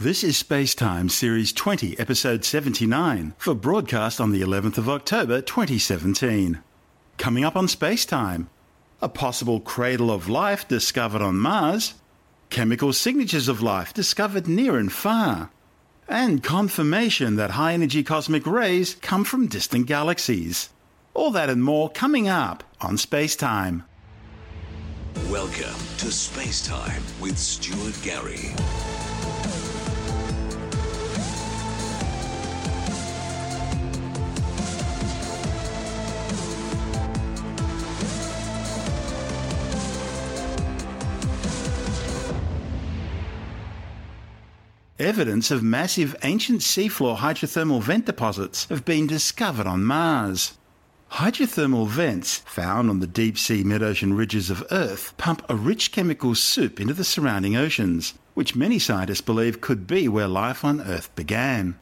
This 0.00 0.22
is 0.22 0.40
Spacetime 0.40 1.10
Series 1.10 1.52
20, 1.52 1.98
Episode 1.98 2.44
79, 2.44 3.34
for 3.36 3.52
broadcast 3.52 4.20
on 4.20 4.30
the 4.30 4.42
11th 4.42 4.78
of 4.78 4.88
October 4.88 5.40
2017. 5.40 6.60
Coming 7.16 7.42
up 7.42 7.56
on 7.56 7.66
Spacetime, 7.66 8.46
a 9.02 9.08
possible 9.08 9.58
cradle 9.58 10.12
of 10.12 10.28
life 10.28 10.68
discovered 10.68 11.20
on 11.20 11.40
Mars, 11.40 11.94
chemical 12.48 12.92
signatures 12.92 13.48
of 13.48 13.60
life 13.60 13.92
discovered 13.92 14.46
near 14.46 14.78
and 14.78 14.92
far, 14.92 15.50
and 16.06 16.44
confirmation 16.44 17.34
that 17.34 17.50
high 17.50 17.72
energy 17.72 18.04
cosmic 18.04 18.46
rays 18.46 18.94
come 19.02 19.24
from 19.24 19.48
distant 19.48 19.86
galaxies. 19.86 20.70
All 21.12 21.32
that 21.32 21.50
and 21.50 21.64
more 21.64 21.90
coming 21.90 22.28
up 22.28 22.62
on 22.80 22.98
Spacetime. 22.98 23.82
Welcome 25.28 25.80
to 25.96 26.12
Space 26.12 26.64
Time 26.64 27.02
with 27.20 27.36
Stuart 27.36 27.98
Gary. 28.04 28.54
Evidence 45.08 45.50
of 45.50 45.62
massive 45.62 46.14
ancient 46.22 46.60
seafloor 46.60 47.16
hydrothermal 47.16 47.82
vent 47.82 48.04
deposits 48.04 48.66
have 48.66 48.84
been 48.84 49.06
discovered 49.06 49.66
on 49.66 49.82
Mars. 49.82 50.58
Hydrothermal 51.12 51.88
vents, 51.88 52.42
found 52.44 52.90
on 52.90 53.00
the 53.00 53.06
deep 53.06 53.38
sea 53.38 53.64
mid 53.64 53.82
ocean 53.82 54.12
ridges 54.12 54.50
of 54.50 54.66
Earth, 54.70 55.14
pump 55.16 55.42
a 55.48 55.56
rich 55.56 55.92
chemical 55.92 56.34
soup 56.34 56.78
into 56.78 56.92
the 56.92 57.04
surrounding 57.04 57.56
oceans, 57.56 58.18
which 58.34 58.54
many 58.54 58.78
scientists 58.78 59.22
believe 59.22 59.62
could 59.62 59.86
be 59.86 60.08
where 60.08 60.28
life 60.28 60.62
on 60.62 60.82
Earth 60.82 61.08
began. 61.16 61.78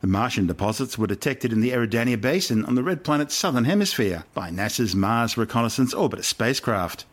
The 0.00 0.06
Martian 0.06 0.46
deposits 0.46 0.96
were 0.96 1.08
detected 1.08 1.52
in 1.52 1.60
the 1.60 1.72
Eridania 1.72 2.20
Basin 2.20 2.64
on 2.64 2.76
the 2.76 2.84
Red 2.84 3.02
Planet's 3.02 3.34
southern 3.34 3.64
hemisphere 3.64 4.22
by 4.34 4.50
NASA's 4.50 4.94
Mars 4.94 5.36
Reconnaissance 5.36 5.94
Orbiter 5.94 6.22
spacecraft. 6.22 7.06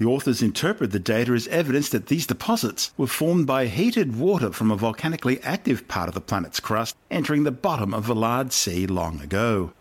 The 0.00 0.06
authors 0.06 0.40
interpret 0.40 0.92
the 0.92 0.98
data 0.98 1.34
as 1.34 1.46
evidence 1.48 1.90
that 1.90 2.06
these 2.06 2.26
deposits 2.26 2.90
were 2.96 3.06
formed 3.06 3.46
by 3.46 3.66
heated 3.66 4.18
water 4.18 4.50
from 4.50 4.70
a 4.70 4.76
volcanically 4.76 5.42
active 5.42 5.88
part 5.88 6.08
of 6.08 6.14
the 6.14 6.22
planet's 6.22 6.58
crust 6.58 6.96
entering 7.10 7.44
the 7.44 7.50
bottom 7.50 7.92
of 7.92 8.06
Vallard 8.06 8.50
Sea 8.50 8.86
long 8.86 9.20
ago. 9.20 9.74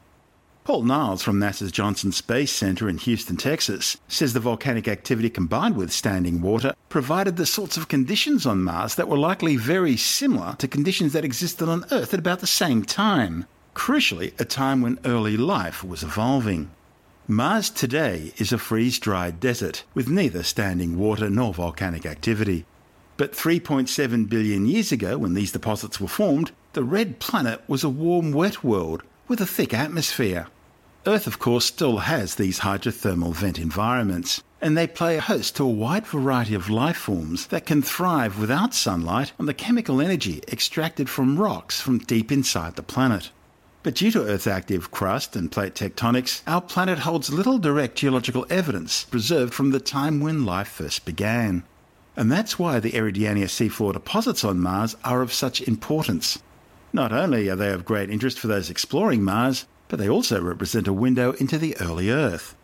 Paul 0.66 0.84
Niles 0.84 1.24
from 1.24 1.40
NASA's 1.40 1.72
Johnson 1.72 2.12
Space 2.12 2.52
Center 2.52 2.90
in 2.90 2.98
Houston, 2.98 3.38
Texas, 3.38 3.96
says 4.10 4.34
the 4.34 4.42
volcanic 4.42 4.90
activity 4.90 5.30
combined 5.30 5.78
with 5.78 5.90
standing 5.90 6.42
water 6.42 6.74
provided 6.90 7.38
the 7.38 7.46
sorts 7.46 7.78
of 7.78 7.88
conditions 7.88 8.46
on 8.46 8.62
Mars 8.62 8.96
that 8.96 9.08
were 9.08 9.18
likely 9.18 9.56
very 9.56 9.96
similar 9.96 10.54
to 10.58 10.68
conditions 10.68 11.14
that 11.14 11.24
existed 11.24 11.70
on 11.70 11.86
Earth 11.92 12.14
at 12.14 12.20
about 12.20 12.42
the 12.42 12.46
same 12.46 12.84
time. 12.84 13.46
Crucially, 13.74 14.38
a 14.38 14.44
time 14.44 14.82
when 14.82 15.00
early 15.06 15.38
life 15.38 15.82
was 15.82 16.04
evolving. 16.04 16.72
Mars 17.32 17.70
today 17.70 18.34
is 18.38 18.52
a 18.52 18.58
freeze 18.58 18.98
dried 18.98 19.40
desert 19.40 19.84
with 19.94 20.10
neither 20.10 20.42
standing 20.42 20.98
water 20.98 21.30
nor 21.30 21.54
volcanic 21.54 22.04
activity. 22.04 22.66
But 23.18 23.34
3.7 23.34 24.28
billion 24.28 24.66
years 24.66 24.92
ago, 24.92 25.16
when 25.20 25.36
these 25.36 25.52
deposits 25.52 26.02
were 26.02 26.08
formed, 26.08 26.52
the 26.74 26.84
red 26.84 27.20
planet 27.20 27.62
was 27.68 27.84
a 27.84 27.90
warm, 27.90 28.32
wet 28.32 28.64
world 28.64 29.04
with 29.28 29.40
a 29.40 29.46
thick 29.46 29.76
atmosphere. 29.76 30.48
Earth, 31.06 31.28
of 31.28 31.38
course, 31.38 31.66
still 31.66 32.00
has 32.00 32.34
these 32.34 32.62
hydrothermal 32.62 33.36
vent 33.36 33.60
environments, 33.60 34.42
and 34.60 34.76
they 34.76 34.88
play 34.88 35.20
host 35.20 35.56
to 35.58 35.64
a 35.66 35.70
wide 35.70 36.08
variety 36.08 36.56
of 36.56 36.68
life 36.68 36.98
forms 36.98 37.46
that 37.48 37.68
can 37.68 37.84
thrive 37.84 38.40
without 38.40 38.74
sunlight 38.74 39.34
on 39.40 39.46
the 39.46 39.54
chemical 39.54 40.02
energy 40.02 40.42
extracted 40.48 41.08
from 41.08 41.38
rocks 41.38 41.80
from 41.80 42.00
deep 42.00 42.32
inside 42.32 42.76
the 42.76 42.82
planet. 42.82 43.30
But 43.82 43.96
due 43.96 44.12
to 44.12 44.26
Earth's 44.26 44.46
active 44.46 44.92
crust 44.92 45.38
and 45.38 45.50
plate 45.50 45.74
tectonics, 45.74 46.42
our 46.46 46.62
planet 46.62 47.00
holds 47.00 47.32
little 47.32 47.58
direct 47.58 47.96
geological 47.96 48.46
evidence 48.50 49.06
preserved 49.06 49.54
from 49.54 49.72
the 49.72 49.80
time 49.80 50.20
when 50.20 50.46
life 50.46 50.68
first 50.68 51.06
began. 51.06 51.64
And 52.18 52.30
that's 52.30 52.60
why 52.60 52.82
the 52.82 52.92
Eridania 52.92 53.46
seafloor 53.46 53.94
deposits 53.94 54.44
on 54.44 54.60
Mars 54.60 54.98
are 55.06 55.22
of 55.22 55.32
such 55.32 55.62
importance. 55.62 56.40
Not 56.92 57.14
only 57.14 57.50
are 57.50 57.56
they 57.56 57.72
of 57.72 57.86
great 57.86 58.10
interest 58.10 58.38
for 58.38 58.48
those 58.48 58.70
exploring 58.70 59.24
Mars, 59.24 59.66
but 59.88 59.98
they 59.98 60.10
also 60.10 60.42
represent 60.42 60.88
a 60.88 60.94
window 60.94 61.32
into 61.34 61.58
the 61.58 61.78
early 61.80 62.10
Earth. 62.10 62.56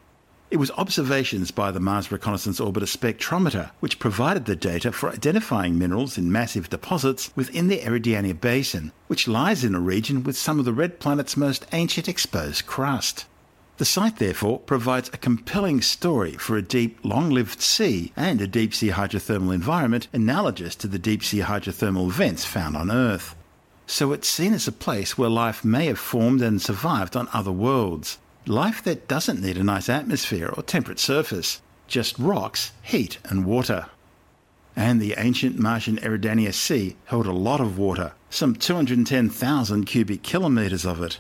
It 0.56 0.60
was 0.60 0.72
observations 0.78 1.52
by 1.52 1.72
the 1.72 1.82
Mars 1.82 2.14
Reconnaissance 2.14 2.62
Orbiter 2.62 2.88
spectrometer 2.88 3.72
which 3.82 4.00
provided 4.00 4.46
the 4.46 4.56
data 4.56 4.94
for 4.94 5.10
identifying 5.10 5.78
minerals 5.78 6.18
in 6.18 6.32
massive 6.32 6.70
deposits 6.70 7.30
within 7.36 7.68
the 7.68 7.80
Eridania 7.80 8.40
Basin, 8.40 8.94
which 9.08 9.28
lies 9.28 9.66
in 9.66 9.76
a 9.76 9.82
region 9.82 10.24
with 10.24 10.38
some 10.38 10.58
of 10.58 10.64
the 10.64 10.72
red 10.72 10.98
planet's 10.98 11.36
most 11.36 11.66
ancient 11.74 12.08
exposed 12.08 12.66
crust. 12.66 13.26
The 13.80 13.84
site, 13.84 14.16
therefore, 14.16 14.60
provides 14.60 15.10
a 15.10 15.18
compelling 15.18 15.82
story 15.82 16.38
for 16.38 16.56
a 16.56 16.62
deep, 16.62 17.00
long 17.04 17.32
lived 17.32 17.60
sea 17.60 18.14
and 18.16 18.40
a 18.40 18.48
deep 18.48 18.74
sea 18.74 18.92
hydrothermal 18.92 19.54
environment 19.54 20.08
analogous 20.14 20.74
to 20.76 20.88
the 20.88 20.98
deep 20.98 21.22
sea 21.22 21.40
hydrothermal 21.40 22.10
vents 22.12 22.46
found 22.46 22.78
on 22.78 22.90
Earth. 22.90 23.36
So 23.88 24.14
it's 24.14 24.30
seen 24.30 24.54
as 24.54 24.70
a 24.70 24.72
place 24.72 25.18
where 25.18 25.28
life 25.28 25.66
may 25.66 25.88
have 25.88 26.00
formed 26.00 26.42
and 26.42 26.62
survived 26.62 27.18
on 27.18 27.28
other 27.34 27.52
worlds, 27.52 28.20
Life 28.48 28.84
that 28.84 29.08
doesn't 29.08 29.42
need 29.42 29.58
a 29.58 29.64
nice 29.64 29.90
atmosphere 29.90 30.54
or 30.56 30.62
temperate 30.62 31.00
surface, 31.00 31.64
just 31.88 32.20
rocks, 32.20 32.74
heat, 32.84 33.18
and 33.24 33.44
water. 33.44 33.88
And 34.76 35.02
the 35.02 35.16
ancient 35.18 35.58
Martian 35.58 35.98
Eridania 35.98 36.54
Sea 36.54 36.96
held 37.06 37.26
a 37.26 37.32
lot 37.32 37.60
of 37.60 37.80
water, 37.80 38.14
some 38.30 38.54
210,000 38.56 39.86
cubic 39.86 40.22
kilometres 40.22 40.86
of 40.86 41.02
it. 41.02 41.20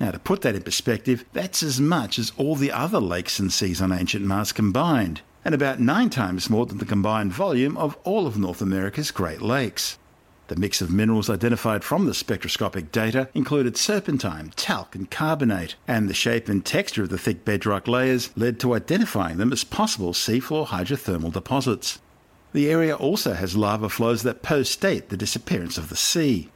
Now, 0.00 0.12
to 0.12 0.18
put 0.18 0.40
that 0.40 0.54
in 0.54 0.62
perspective, 0.62 1.26
that's 1.34 1.62
as 1.62 1.78
much 1.78 2.18
as 2.18 2.32
all 2.38 2.56
the 2.56 2.72
other 2.72 3.00
lakes 3.00 3.38
and 3.38 3.52
seas 3.52 3.82
on 3.82 3.92
ancient 3.92 4.24
Mars 4.24 4.52
combined, 4.52 5.20
and 5.44 5.54
about 5.54 5.78
nine 5.78 6.08
times 6.08 6.48
more 6.48 6.64
than 6.64 6.78
the 6.78 6.86
combined 6.86 7.34
volume 7.34 7.76
of 7.76 7.98
all 8.04 8.26
of 8.26 8.38
North 8.38 8.62
America's 8.62 9.10
Great 9.10 9.42
Lakes. 9.42 9.98
The 10.52 10.60
mix 10.60 10.82
of 10.82 10.92
minerals 10.92 11.30
identified 11.30 11.82
from 11.82 12.04
the 12.04 12.12
spectroscopic 12.12 12.92
data 12.92 13.30
included 13.32 13.78
serpentine, 13.78 14.52
talc, 14.54 14.94
and 14.94 15.10
carbonate, 15.10 15.76
and 15.88 16.10
the 16.10 16.12
shape 16.12 16.46
and 16.46 16.62
texture 16.62 17.04
of 17.04 17.08
the 17.08 17.16
thick 17.16 17.42
bedrock 17.42 17.88
layers 17.88 18.28
led 18.36 18.60
to 18.60 18.74
identifying 18.74 19.38
them 19.38 19.50
as 19.50 19.64
possible 19.64 20.12
seafloor 20.12 20.66
hydrothermal 20.66 21.32
deposits. 21.32 22.00
The 22.52 22.68
area 22.70 22.94
also 22.94 23.32
has 23.32 23.56
lava 23.56 23.88
flows 23.88 24.24
that 24.24 24.42
post-date 24.42 25.08
the 25.08 25.16
disappearance 25.16 25.78
of 25.78 25.88
the 25.88 25.96
sea. 25.96 26.50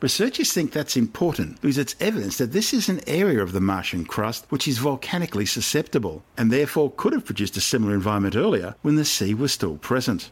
Researchers 0.00 0.50
think 0.50 0.72
that's 0.72 0.96
important 0.96 1.60
because 1.60 1.76
it's 1.76 1.94
evidence 2.00 2.38
that 2.38 2.52
this 2.52 2.72
is 2.72 2.88
an 2.88 3.02
area 3.06 3.42
of 3.42 3.52
the 3.52 3.60
Martian 3.60 4.06
crust 4.06 4.46
which 4.48 4.66
is 4.66 4.78
volcanically 4.78 5.44
susceptible 5.44 6.22
and 6.38 6.50
therefore 6.50 6.90
could 6.96 7.12
have 7.12 7.26
produced 7.26 7.58
a 7.58 7.60
similar 7.60 7.92
environment 7.92 8.34
earlier 8.34 8.76
when 8.80 8.96
the 8.96 9.04
sea 9.04 9.34
was 9.34 9.52
still 9.52 9.76
present. 9.76 10.30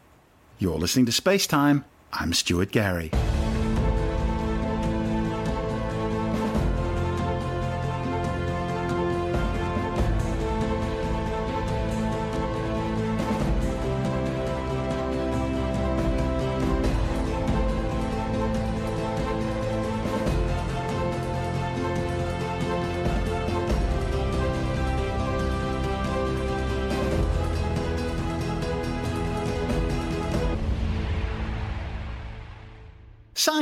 You're 0.57 0.79
listening 0.79 1.05
to 1.05 1.11
Space 1.11 1.45
Time. 1.45 1.85
I'm 2.13 2.33
Stuart 2.33 2.71
Gary. 2.71 3.11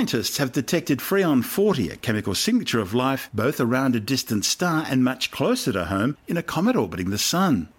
Scientists 0.10 0.38
have 0.38 0.52
detected 0.52 0.98
Freon 0.98 1.44
40, 1.44 1.90
a 1.90 1.96
chemical 1.96 2.34
signature 2.34 2.80
of 2.80 2.96
life, 2.96 3.30
both 3.32 3.60
around 3.60 3.96
a 3.96 4.00
distant 4.00 4.44
star 4.44 4.84
and 4.90 5.04
much 5.04 5.30
closer 5.30 5.72
to 5.72 5.86
home 5.86 6.18
in 6.28 6.36
a 6.36 6.42
comet 6.42 6.76
orbiting 6.76 7.12
the 7.12 7.20
Sun. 7.20 7.70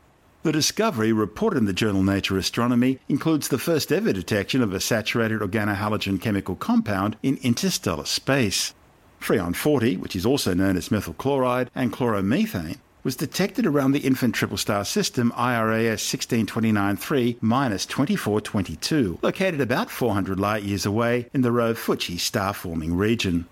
The 0.44 0.52
discovery, 0.52 1.12
reported 1.12 1.56
in 1.56 1.64
the 1.64 1.72
journal 1.72 2.04
Nature 2.04 2.38
Astronomy, 2.38 3.00
includes 3.08 3.48
the 3.48 3.58
first 3.58 3.90
ever 3.90 4.12
detection 4.12 4.62
of 4.62 4.72
a 4.72 4.78
saturated 4.78 5.40
organohalogen 5.40 6.20
chemical 6.20 6.54
compound 6.54 7.16
in 7.20 7.36
interstellar 7.38 8.04
space. 8.04 8.74
Freon 9.20 9.56
40, 9.56 9.96
which 9.96 10.14
is 10.14 10.24
also 10.24 10.54
known 10.54 10.76
as 10.76 10.92
methyl 10.92 11.14
chloride 11.14 11.68
and 11.74 11.92
chloromethane, 11.92 12.78
was 13.02 13.16
detected 13.16 13.66
around 13.66 13.92
the 13.92 14.00
infant 14.00 14.34
triple 14.34 14.56
star 14.56 14.84
system 14.84 15.32
IRAS 15.36 16.02
16293 16.02 17.34
2422, 17.34 19.18
located 19.22 19.60
about 19.60 19.90
400 19.90 20.38
light 20.38 20.62
years 20.62 20.86
away 20.86 21.28
in 21.32 21.42
the 21.42 21.52
Rho 21.52 21.74
Ophiuchi 21.74 22.18
star 22.18 22.52
forming 22.52 22.96
region. 22.96 23.46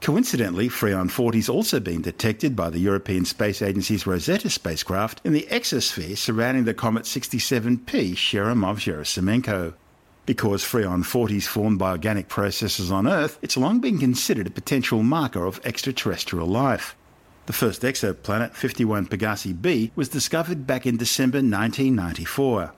Coincidentally, 0.00 0.68
Freon 0.68 1.10
40 1.10 1.38
has 1.38 1.48
also 1.48 1.80
been 1.80 2.02
detected 2.02 2.54
by 2.54 2.68
the 2.68 2.78
European 2.78 3.24
Space 3.24 3.62
Agency's 3.62 4.06
Rosetta 4.06 4.50
spacecraft 4.50 5.22
in 5.24 5.32
the 5.32 5.46
exosphere 5.50 6.18
surrounding 6.18 6.64
the 6.64 6.74
comet 6.74 7.04
67P 7.04 8.12
Churyumov-Gerasimenko. 8.12 9.72
Because 10.26 10.62
Freon 10.62 11.04
40 11.04 11.36
is 11.36 11.46
formed 11.46 11.78
by 11.78 11.92
organic 11.92 12.28
processes 12.28 12.92
on 12.92 13.08
Earth, 13.08 13.38
it's 13.40 13.56
long 13.56 13.80
been 13.80 13.98
considered 13.98 14.46
a 14.46 14.50
potential 14.50 15.02
marker 15.02 15.46
of 15.46 15.60
extraterrestrial 15.64 16.46
life. 16.46 16.94
The 17.46 17.52
first 17.52 17.82
exoplanet, 17.82 18.54
51 18.54 19.06
Pegasi 19.06 19.60
b, 19.60 19.92
was 19.94 20.08
discovered 20.08 20.66
back 20.66 20.86
in 20.86 20.96
December 20.96 21.38
1994. 21.38 22.72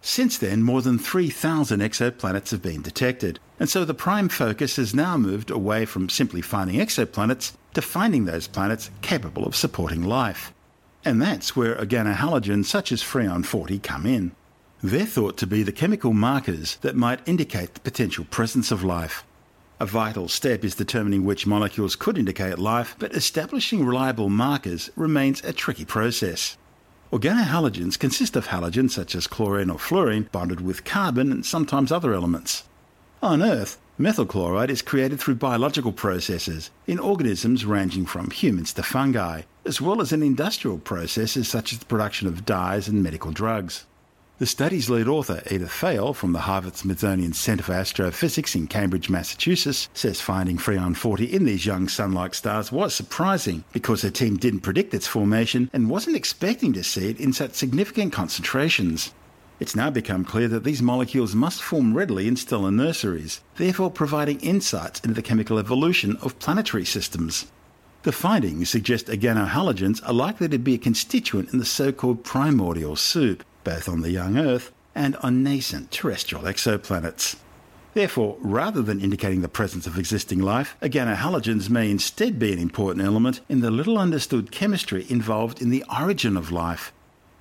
Since 0.00 0.38
then, 0.38 0.62
more 0.62 0.82
than 0.82 1.00
3,000 1.00 1.80
exoplanets 1.80 2.50
have 2.52 2.62
been 2.62 2.82
detected, 2.82 3.40
and 3.58 3.68
so 3.68 3.84
the 3.84 3.94
prime 3.94 4.28
focus 4.28 4.76
has 4.76 4.94
now 4.94 5.16
moved 5.16 5.50
away 5.50 5.84
from 5.84 6.08
simply 6.08 6.40
finding 6.40 6.78
exoplanets 6.78 7.54
to 7.74 7.82
finding 7.82 8.24
those 8.24 8.46
planets 8.46 8.90
capable 9.02 9.44
of 9.44 9.56
supporting 9.56 10.04
life. 10.04 10.52
And 11.04 11.20
that's 11.20 11.56
where 11.56 11.74
organohalogens 11.74 12.66
such 12.66 12.92
as 12.92 13.02
Freon 13.02 13.44
40 13.44 13.80
come 13.80 14.06
in. 14.06 14.30
They're 14.84 15.04
thought 15.04 15.36
to 15.38 15.46
be 15.48 15.64
the 15.64 15.72
chemical 15.72 16.12
markers 16.12 16.76
that 16.82 16.94
might 16.94 17.26
indicate 17.26 17.74
the 17.74 17.80
potential 17.80 18.24
presence 18.24 18.70
of 18.70 18.84
life. 18.84 19.24
A 19.78 19.84
vital 19.84 20.26
step 20.28 20.64
is 20.64 20.74
determining 20.74 21.22
which 21.22 21.46
molecules 21.46 21.96
could 21.96 22.16
indicate 22.16 22.58
life, 22.58 22.96
but 22.98 23.14
establishing 23.14 23.84
reliable 23.84 24.30
markers 24.30 24.88
remains 24.96 25.44
a 25.44 25.52
tricky 25.52 25.84
process. 25.84 26.56
Organohalogens 27.12 27.98
consist 27.98 28.36
of 28.36 28.46
halogens 28.48 28.92
such 28.92 29.14
as 29.14 29.26
chlorine 29.26 29.68
or 29.68 29.78
fluorine 29.78 30.30
bonded 30.32 30.62
with 30.62 30.86
carbon 30.86 31.30
and 31.30 31.44
sometimes 31.44 31.92
other 31.92 32.14
elements. 32.14 32.64
On 33.22 33.42
Earth, 33.42 33.78
methyl 33.98 34.24
chloride 34.24 34.70
is 34.70 34.80
created 34.80 35.20
through 35.20 35.34
biological 35.34 35.92
processes 35.92 36.70
in 36.86 36.98
organisms 36.98 37.66
ranging 37.66 38.06
from 38.06 38.30
humans 38.30 38.72
to 38.72 38.82
fungi, 38.82 39.42
as 39.66 39.78
well 39.78 40.00
as 40.00 40.10
in 40.10 40.22
industrial 40.22 40.78
processes 40.78 41.48
such 41.48 41.74
as 41.74 41.80
the 41.80 41.84
production 41.84 42.26
of 42.26 42.46
dyes 42.46 42.88
and 42.88 43.02
medical 43.02 43.30
drugs. 43.30 43.84
The 44.38 44.44
study's 44.44 44.90
lead 44.90 45.08
author, 45.08 45.42
Edith 45.50 45.70
Fayolle 45.70 46.14
from 46.14 46.32
the 46.34 46.40
Harvard 46.40 46.76
Smithsonian 46.76 47.32
Center 47.32 47.62
for 47.62 47.72
Astrophysics 47.72 48.54
in 48.54 48.66
Cambridge, 48.66 49.08
Massachusetts, 49.08 49.88
says 49.94 50.20
finding 50.20 50.58
Freon 50.58 50.94
40 50.94 51.24
in 51.24 51.46
these 51.46 51.64
young 51.64 51.88
sun 51.88 52.12
like 52.12 52.34
stars 52.34 52.70
was 52.70 52.94
surprising 52.94 53.64
because 53.72 54.02
her 54.02 54.10
team 54.10 54.36
didn't 54.36 54.60
predict 54.60 54.92
its 54.92 55.06
formation 55.06 55.70
and 55.72 55.88
wasn't 55.88 56.16
expecting 56.16 56.74
to 56.74 56.84
see 56.84 57.08
it 57.08 57.18
in 57.18 57.32
such 57.32 57.54
significant 57.54 58.12
concentrations. 58.12 59.14
It's 59.58 59.74
now 59.74 59.88
become 59.88 60.22
clear 60.22 60.48
that 60.48 60.64
these 60.64 60.82
molecules 60.82 61.34
must 61.34 61.62
form 61.62 61.94
readily 61.96 62.28
in 62.28 62.36
stellar 62.36 62.70
nurseries, 62.70 63.40
therefore 63.56 63.90
providing 63.90 64.38
insights 64.40 65.00
into 65.00 65.14
the 65.14 65.22
chemical 65.22 65.58
evolution 65.58 66.18
of 66.20 66.38
planetary 66.40 66.84
systems. 66.84 67.46
The 68.02 68.12
findings 68.12 68.68
suggest 68.68 69.06
organohalogens 69.06 70.06
are 70.06 70.12
likely 70.12 70.48
to 70.50 70.58
be 70.58 70.74
a 70.74 70.78
constituent 70.78 71.54
in 71.54 71.58
the 71.58 71.64
so 71.64 71.90
called 71.90 72.22
primordial 72.22 72.96
soup, 72.96 73.42
both 73.66 73.88
on 73.88 74.00
the 74.00 74.12
young 74.12 74.38
Earth 74.38 74.70
and 74.94 75.16
on 75.16 75.42
nascent 75.42 75.90
terrestrial 75.90 76.44
exoplanets. 76.44 77.34
Therefore, 77.94 78.36
rather 78.38 78.80
than 78.80 79.00
indicating 79.00 79.40
the 79.40 79.48
presence 79.48 79.88
of 79.88 79.98
existing 79.98 80.38
life, 80.38 80.76
organohalogens 80.80 81.68
may 81.68 81.90
instead 81.90 82.38
be 82.38 82.52
an 82.52 82.60
important 82.60 83.04
element 83.04 83.40
in 83.48 83.62
the 83.62 83.72
little 83.72 83.98
understood 83.98 84.52
chemistry 84.52 85.04
involved 85.08 85.60
in 85.60 85.70
the 85.70 85.84
origin 86.00 86.36
of 86.36 86.52
life. 86.52 86.92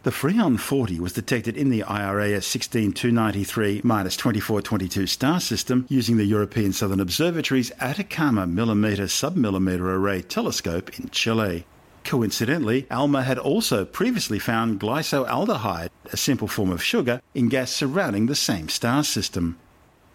The 0.01 0.09
Freon 0.09 0.59
40 0.59 0.99
was 0.99 1.13
detected 1.13 1.55
in 1.55 1.69
the 1.69 1.83
IRAS 1.83 2.47
16293 2.47 3.81
2422 3.81 5.05
star 5.05 5.39
system 5.39 5.85
using 5.89 6.17
the 6.17 6.25
European 6.25 6.73
Southern 6.73 6.99
Observatory's 6.99 7.71
Atacama 7.79 8.47
Millimeter 8.47 9.03
Submillimeter 9.03 9.81
Array 9.81 10.23
telescope 10.23 10.97
in 10.99 11.09
Chile. 11.09 11.65
Coincidentally, 12.05 12.85
ALMA 12.91 13.23
had 13.23 13.39
also 13.39 13.83
previously 13.83 14.37
found 14.37 14.79
glycolaldehyde, 14.79 15.89
a 16.13 16.17
simple 16.17 16.47
form 16.47 16.71
of 16.71 16.83
sugar, 16.83 17.19
in 17.33 17.49
gas 17.49 17.71
surrounding 17.71 18.27
the 18.27 18.35
same 18.35 18.69
star 18.69 19.03
system. 19.03 19.57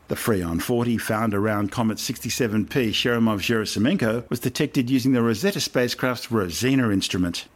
The 0.06 0.14
Freon 0.14 0.62
40 0.62 0.98
found 0.98 1.34
around 1.34 1.72
Comet 1.72 1.98
67P 1.98 2.90
Churyumov-Gerasimenko 2.90 4.28
was 4.30 4.40
detected 4.40 4.88
using 4.88 5.12
the 5.12 5.22
Rosetta 5.22 5.60
spacecraft's 5.60 6.30
Rosina 6.30 6.90
instrument. 6.90 7.46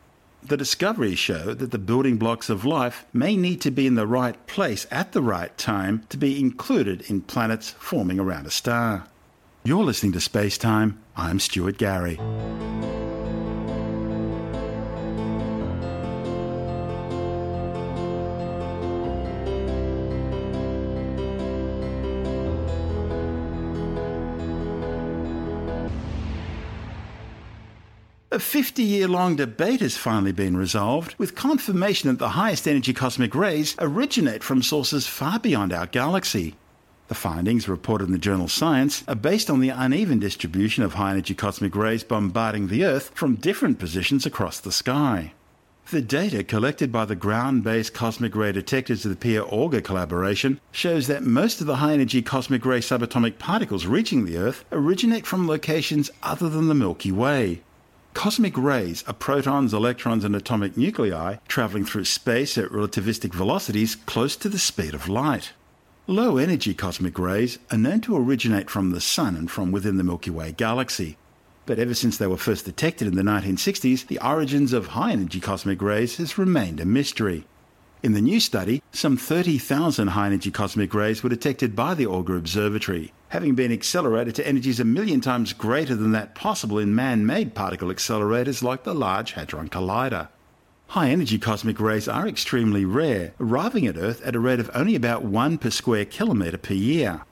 The 0.43 0.57
discoveries 0.57 1.19
show 1.19 1.55
that 1.55 1.71
the 1.71 1.79
building 1.79 2.17
blocks 2.17 2.51
of 2.51 2.65
life 2.65 3.07
may 3.13 3.37
need 3.37 3.61
to 3.63 3.71
be 3.71 3.87
in 3.87 3.95
the 3.95 4.07
right 4.07 4.47
place 4.47 4.87
at 4.91 5.13
the 5.13 5.23
right 5.23 5.57
time 5.57 6.07
to 6.11 6.17
be 6.17 6.39
included 6.41 7.09
in 7.09 7.23
planets 7.23 7.71
forming 7.71 8.19
around 8.19 8.47
a 8.47 8.51
star. 8.51 9.07
You're 9.63 9.85
listening 9.85 10.13
to 10.13 10.21
Space 10.21 10.59
Time. 10.59 11.01
I'm 11.17 11.41
Stuart 11.41 11.79
Gary. 11.79 12.21
A 28.35 28.41
50 28.41 28.83
year 28.83 29.07
long 29.07 29.37
debate 29.37 29.79
has 29.79 29.97
finally 29.97 30.33
been 30.33 30.57
resolved, 30.57 31.15
with 31.19 31.37
confirmation 31.37 32.09
that 32.09 32.19
the 32.19 32.31
highest 32.31 32.67
energy 32.67 32.93
cosmic 32.93 33.33
rays 33.33 33.77
originate 33.79 34.43
from 34.43 34.61
sources 34.61 35.07
far 35.07 35.39
beyond 35.39 35.73
our 35.73 35.87
galaxy. 35.87 36.57
The 37.07 37.15
findings, 37.15 37.69
reported 37.69 38.07
in 38.07 38.13
the 38.13 38.19
journal 38.19 38.49
Science, 38.49 39.05
are 39.07 39.15
based 39.15 39.49
on 39.49 39.61
the 39.61 39.69
uneven 39.69 40.19
distribution 40.19 40.83
of 40.83 40.95
high 40.95 41.13
energy 41.13 41.33
cosmic 41.33 41.77
rays 41.77 42.03
bombarding 42.03 42.67
the 42.67 42.85
Earth 42.85 43.13
from 43.15 43.37
different 43.37 43.79
positions 43.79 44.27
across 44.27 44.59
the 44.59 44.73
sky. 44.73 45.33
The 45.93 46.03
data 46.03 46.43
collected 46.43 46.91
by 46.91 47.05
the 47.05 47.15
ground 47.15 47.63
based 47.63 47.95
cosmic 47.95 48.35
ray 48.35 48.51
detectors 48.51 49.05
of 49.05 49.13
the 49.13 49.17
Pierre 49.17 49.45
Auger 49.47 49.81
collaboration 49.81 50.61
shows 50.73 51.07
that 51.07 51.23
most 51.23 51.61
of 51.61 51.69
the 51.69 51.77
high 51.77 51.93
energy 51.93 52.21
cosmic 52.21 52.67
ray 52.67 52.81
subatomic 52.81 53.39
particles 53.39 53.87
reaching 53.87 54.25
the 54.25 54.39
Earth 54.39 54.65
originate 54.73 55.25
from 55.25 55.47
locations 55.47 56.11
other 56.25 56.49
than 56.49 56.67
the 56.67 56.75
Milky 56.75 57.13
Way. 57.13 57.63
Cosmic 58.15 58.57
rays 58.57 59.05
are 59.07 59.13
protons, 59.13 59.75
electrons, 59.75 60.25
and 60.25 60.35
atomic 60.35 60.77
nuclei 60.77 61.37
traveling 61.49 61.85
through 61.85 62.05
space 62.05 62.57
at 62.57 62.71
relativistic 62.71 63.35
velocities 63.35 63.97
close 63.97 64.37
to 64.37 64.49
the 64.49 64.59
speed 64.59 64.95
of 64.95 65.09
light. 65.09 65.53
Low 66.07 66.39
energy 66.39 66.75
cosmic 66.75 67.19
rays 67.19 67.59
are 67.71 67.77
known 67.77 68.01
to 68.03 68.17
originate 68.17 68.71
from 68.71 68.93
the 68.93 69.01
Sun 69.01 69.37
and 69.37 69.51
from 69.51 69.73
within 69.73 69.97
the 69.97 70.05
Milky 70.05 70.31
Way 70.31 70.53
galaxy. 70.53 71.19
But 71.67 71.79
ever 71.79 71.93
since 71.93 72.17
they 72.17 72.27
were 72.27 72.37
first 72.37 72.65
detected 72.65 73.09
in 73.09 73.17
the 73.17 73.23
1960s, 73.23 74.07
the 74.07 74.21
origins 74.25 74.73
of 74.73 74.89
high 74.89 75.13
energy 75.13 75.41
cosmic 75.41 75.83
rays 75.83 76.17
has 76.19 76.39
remained 76.39 76.79
a 76.81 76.85
mystery. 76.85 77.45
In 78.05 78.12
the 78.12 78.21
new 78.21 78.39
study, 78.39 78.83
some 78.93 79.17
30,000 79.17 80.09
high 80.09 80.27
energy 80.27 80.51
cosmic 80.51 80.93
rays 80.93 81.23
were 81.23 81.31
detected 81.31 81.75
by 81.75 81.95
the 81.95 82.06
Auger 82.06 82.37
Observatory, 82.37 83.15
having 83.31 83.55
been 83.55 83.73
accelerated 83.73 84.35
to 84.35 84.47
energies 84.47 84.79
a 84.79 84.85
million 84.85 85.23
times 85.23 85.55
greater 85.55 85.95
than 85.97 86.13
that 86.13 86.34
possible 86.34 86.79
in 86.79 86.94
man 86.94 87.25
made 87.25 87.55
particle 87.55 87.89
accelerators 87.89 88.63
like 88.63 88.84
the 88.84 88.94
Large 88.94 89.32
Hadron 89.32 89.70
Collider. 89.70 90.29
High 90.89 91.08
energy 91.08 91.39
cosmic 91.39 91.81
rays 91.81 92.06
are 92.06 92.29
extremely 92.29 92.84
rare, 92.84 93.32
arriving 93.41 93.87
at 93.87 93.96
Earth 93.96 94.20
at 94.20 94.37
a 94.37 94.39
rate 94.39 94.61
of 94.61 94.70
only 94.75 94.94
about 94.94 95.25
1 95.25 95.56
per 95.56 95.70
square 95.70 96.05
kilometre 96.05 96.58
per 96.58 96.75
year. 96.75 97.23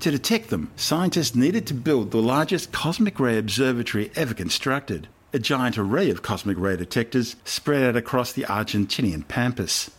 To 0.00 0.10
detect 0.10 0.50
them, 0.50 0.70
scientists 0.76 1.34
needed 1.34 1.66
to 1.68 1.72
build 1.72 2.10
the 2.10 2.20
largest 2.20 2.70
cosmic 2.70 3.18
ray 3.18 3.38
observatory 3.38 4.10
ever 4.14 4.34
constructed, 4.34 5.08
a 5.32 5.38
giant 5.38 5.78
array 5.78 6.10
of 6.10 6.20
cosmic 6.20 6.58
ray 6.58 6.76
detectors 6.76 7.36
spread 7.46 7.82
out 7.82 7.96
across 7.96 8.34
the 8.34 8.42
Argentinian 8.42 9.26
pampas. 9.26 9.90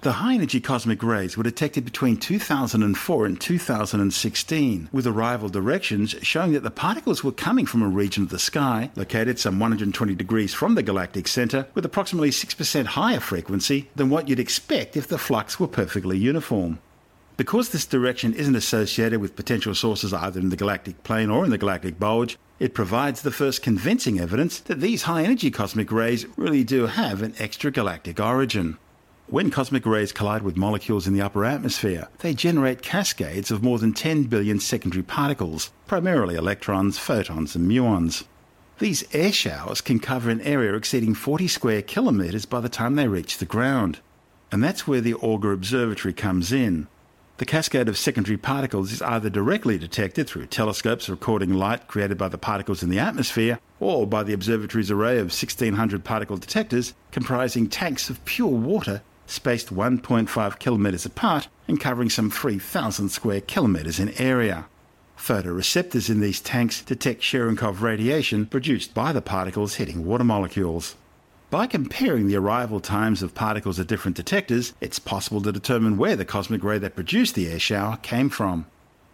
The 0.00 0.12
high 0.12 0.34
energy 0.34 0.60
cosmic 0.60 1.02
rays 1.02 1.36
were 1.36 1.42
detected 1.42 1.84
between 1.84 2.18
2004 2.18 3.26
and 3.26 3.40
2016, 3.40 4.88
with 4.92 5.06
arrival 5.08 5.48
directions 5.48 6.14
showing 6.22 6.52
that 6.52 6.62
the 6.62 6.70
particles 6.70 7.24
were 7.24 7.32
coming 7.32 7.66
from 7.66 7.82
a 7.82 7.88
region 7.88 8.22
of 8.22 8.28
the 8.28 8.38
sky 8.38 8.92
located 8.94 9.40
some 9.40 9.58
120 9.58 10.14
degrees 10.14 10.54
from 10.54 10.76
the 10.76 10.84
galactic 10.84 11.26
center 11.26 11.66
with 11.74 11.84
approximately 11.84 12.30
6% 12.30 12.86
higher 12.86 13.18
frequency 13.18 13.90
than 13.96 14.08
what 14.08 14.28
you'd 14.28 14.38
expect 14.38 14.96
if 14.96 15.08
the 15.08 15.18
flux 15.18 15.58
were 15.58 15.66
perfectly 15.66 16.16
uniform. 16.16 16.78
Because 17.36 17.70
this 17.70 17.84
direction 17.84 18.34
isn't 18.34 18.54
associated 18.54 19.20
with 19.20 19.34
potential 19.34 19.74
sources 19.74 20.14
either 20.14 20.38
in 20.38 20.50
the 20.50 20.56
galactic 20.56 21.02
plane 21.02 21.28
or 21.28 21.44
in 21.44 21.50
the 21.50 21.58
galactic 21.58 21.98
bulge, 21.98 22.38
it 22.60 22.72
provides 22.72 23.22
the 23.22 23.32
first 23.32 23.64
convincing 23.64 24.20
evidence 24.20 24.60
that 24.60 24.80
these 24.80 25.02
high 25.02 25.24
energy 25.24 25.50
cosmic 25.50 25.90
rays 25.90 26.24
really 26.36 26.62
do 26.62 26.86
have 26.86 27.20
an 27.20 27.32
extragalactic 27.32 28.24
origin. 28.24 28.78
When 29.30 29.50
cosmic 29.50 29.84
rays 29.84 30.10
collide 30.10 30.40
with 30.40 30.56
molecules 30.56 31.06
in 31.06 31.12
the 31.12 31.20
upper 31.20 31.44
atmosphere, 31.44 32.08
they 32.20 32.32
generate 32.32 32.80
cascades 32.80 33.50
of 33.50 33.62
more 33.62 33.78
than 33.78 33.92
10 33.92 34.22
billion 34.22 34.58
secondary 34.58 35.02
particles, 35.02 35.70
primarily 35.86 36.34
electrons, 36.34 36.96
photons, 36.96 37.54
and 37.54 37.70
muons. 37.70 38.24
These 38.78 39.04
air 39.12 39.30
showers 39.30 39.82
can 39.82 39.98
cover 39.98 40.30
an 40.30 40.40
area 40.40 40.72
exceeding 40.72 41.12
40 41.12 41.46
square 41.46 41.82
kilometres 41.82 42.46
by 42.46 42.60
the 42.60 42.70
time 42.70 42.94
they 42.94 43.06
reach 43.06 43.36
the 43.36 43.44
ground. 43.44 43.98
And 44.50 44.64
that's 44.64 44.86
where 44.86 45.02
the 45.02 45.12
Auger 45.12 45.52
Observatory 45.52 46.14
comes 46.14 46.50
in. 46.50 46.86
The 47.36 47.44
cascade 47.44 47.86
of 47.86 47.98
secondary 47.98 48.38
particles 48.38 48.92
is 48.92 49.02
either 49.02 49.28
directly 49.28 49.76
detected 49.76 50.26
through 50.26 50.46
telescopes 50.46 51.06
recording 51.06 51.52
light 51.52 51.86
created 51.86 52.16
by 52.16 52.28
the 52.28 52.38
particles 52.38 52.82
in 52.82 52.88
the 52.88 52.98
atmosphere, 52.98 53.60
or 53.78 54.06
by 54.06 54.22
the 54.22 54.32
observatory's 54.32 54.90
array 54.90 55.18
of 55.18 55.26
1600 55.26 56.02
particle 56.02 56.38
detectors 56.38 56.94
comprising 57.12 57.68
tanks 57.68 58.08
of 58.08 58.24
pure 58.24 58.48
water 58.48 59.02
spaced 59.28 59.72
1.5 59.72 60.58
kilometres 60.58 61.06
apart 61.06 61.46
and 61.68 61.80
covering 61.80 62.10
some 62.10 62.30
3,000 62.30 63.08
square 63.10 63.40
kilometres 63.40 64.00
in 64.00 64.08
area. 64.20 64.66
Photoreceptors 65.16 66.08
in 66.08 66.20
these 66.20 66.40
tanks 66.40 66.82
detect 66.82 67.22
Cherenkov 67.22 67.80
radiation 67.80 68.46
produced 68.46 68.94
by 68.94 69.12
the 69.12 69.20
particles 69.20 69.74
hitting 69.74 70.04
water 70.04 70.24
molecules. 70.24 70.96
By 71.50 71.66
comparing 71.66 72.26
the 72.26 72.36
arrival 72.36 72.80
times 72.80 73.22
of 73.22 73.34
particles 73.34 73.80
at 73.80 73.86
different 73.86 74.16
detectors, 74.16 74.74
it's 74.80 74.98
possible 74.98 75.40
to 75.42 75.52
determine 75.52 75.96
where 75.96 76.16
the 76.16 76.24
cosmic 76.24 76.62
ray 76.62 76.78
that 76.78 76.94
produced 76.94 77.34
the 77.34 77.48
air 77.48 77.58
shower 77.58 77.96
came 77.98 78.28
from. 78.28 78.66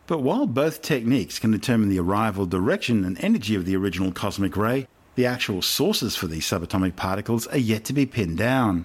But 0.07 0.21
while 0.21 0.47
both 0.47 0.83
techniques 0.83 1.39
can 1.39 1.51
determine 1.51 1.89
the 1.89 2.01
arrival 2.01 2.45
direction 2.45 3.05
and 3.05 3.23
energy 3.23 3.55
of 3.55 3.65
the 3.65 3.77
original 3.77 4.13
cosmic 4.13 4.57
ray, 4.57 4.87
the 5.15 5.27
actual 5.27 5.63
sources 5.63 6.17
for 6.17 6.27
these 6.27 6.45
subatomic 6.45 6.97
particles 6.97 7.47
are 7.47 7.59
yet 7.59 7.85
to 7.85 7.93
be 7.93 8.05
pinned 8.05 8.37
down. 8.37 8.85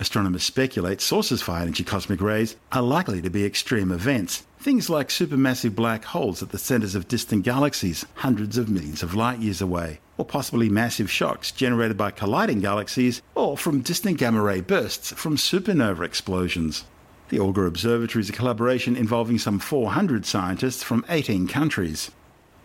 Astronomers 0.00 0.44
speculate 0.44 1.00
sources 1.00 1.42
for 1.42 1.50
high 1.50 1.62
energy 1.62 1.82
cosmic 1.82 2.20
rays 2.20 2.54
are 2.70 2.82
likely 2.82 3.20
to 3.20 3.30
be 3.30 3.44
extreme 3.44 3.90
events, 3.90 4.46
things 4.60 4.88
like 4.88 5.08
supermassive 5.08 5.74
black 5.74 6.04
holes 6.04 6.40
at 6.40 6.50
the 6.50 6.58
centers 6.58 6.94
of 6.94 7.08
distant 7.08 7.42
galaxies 7.42 8.06
hundreds 8.14 8.56
of 8.56 8.68
millions 8.68 9.02
of 9.02 9.16
light 9.16 9.40
years 9.40 9.60
away, 9.60 9.98
or 10.16 10.24
possibly 10.24 10.68
massive 10.68 11.10
shocks 11.10 11.50
generated 11.50 11.96
by 11.96 12.12
colliding 12.12 12.60
galaxies 12.60 13.22
or 13.34 13.56
from 13.56 13.80
distant 13.80 14.18
gamma 14.18 14.40
ray 14.40 14.60
bursts 14.60 15.10
from 15.14 15.34
supernova 15.34 16.04
explosions. 16.04 16.84
The 17.30 17.40
Auger 17.40 17.66
Observatory 17.66 18.22
is 18.22 18.30
a 18.30 18.32
collaboration 18.32 18.96
involving 18.96 19.38
some 19.38 19.58
400 19.58 20.24
scientists 20.24 20.84
from 20.84 21.04
18 21.08 21.48
countries. 21.48 22.12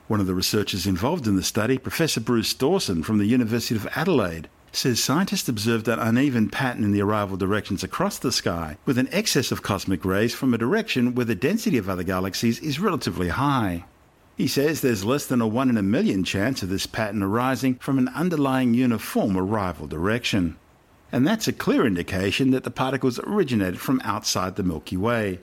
One 0.07 0.19
of 0.19 0.27
the 0.27 0.35
researchers 0.35 0.85
involved 0.85 1.25
in 1.25 1.35
the 1.35 1.41
study, 1.41 1.79
Professor 1.79 2.21
Bruce 2.21 2.53
Dawson 2.53 3.01
from 3.01 3.17
the 3.17 3.25
University 3.25 3.75
of 3.75 3.87
Adelaide, 3.95 4.49
says 4.75 5.03
scientists 5.03 5.47
observed 5.47 5.87
an 5.87 5.99
uneven 5.99 6.49
pattern 6.49 6.83
in 6.83 6.91
the 6.91 7.01
arrival 7.01 7.37
directions 7.37 7.83
across 7.83 8.17
the 8.17 8.31
sky, 8.31 8.77
with 8.85 8.97
an 8.97 9.07
excess 9.11 9.51
of 9.51 9.61
cosmic 9.61 10.03
rays 10.03 10.33
from 10.33 10.53
a 10.53 10.57
direction 10.57 11.13
where 11.13 11.25
the 11.25 11.35
density 11.35 11.77
of 11.77 11.87
other 11.87 12.03
galaxies 12.03 12.59
is 12.59 12.79
relatively 12.79 13.29
high. 13.29 13.85
He 14.35 14.47
says 14.47 14.81
there's 14.81 15.05
less 15.05 15.27
than 15.27 15.41
a 15.41 15.47
1 15.47 15.69
in 15.69 15.77
a 15.77 15.83
million 15.83 16.23
chance 16.23 16.63
of 16.63 16.69
this 16.69 16.87
pattern 16.87 17.21
arising 17.21 17.75
from 17.75 17.99
an 17.99 18.07
underlying 18.09 18.73
uniform 18.73 19.37
arrival 19.37 19.85
direction. 19.85 20.57
And 21.11 21.27
that's 21.27 21.47
a 21.47 21.53
clear 21.53 21.85
indication 21.85 22.49
that 22.51 22.63
the 22.63 22.71
particles 22.71 23.19
originated 23.19 23.79
from 23.79 24.01
outside 24.03 24.55
the 24.55 24.63
Milky 24.63 24.97
Way. 24.97 25.39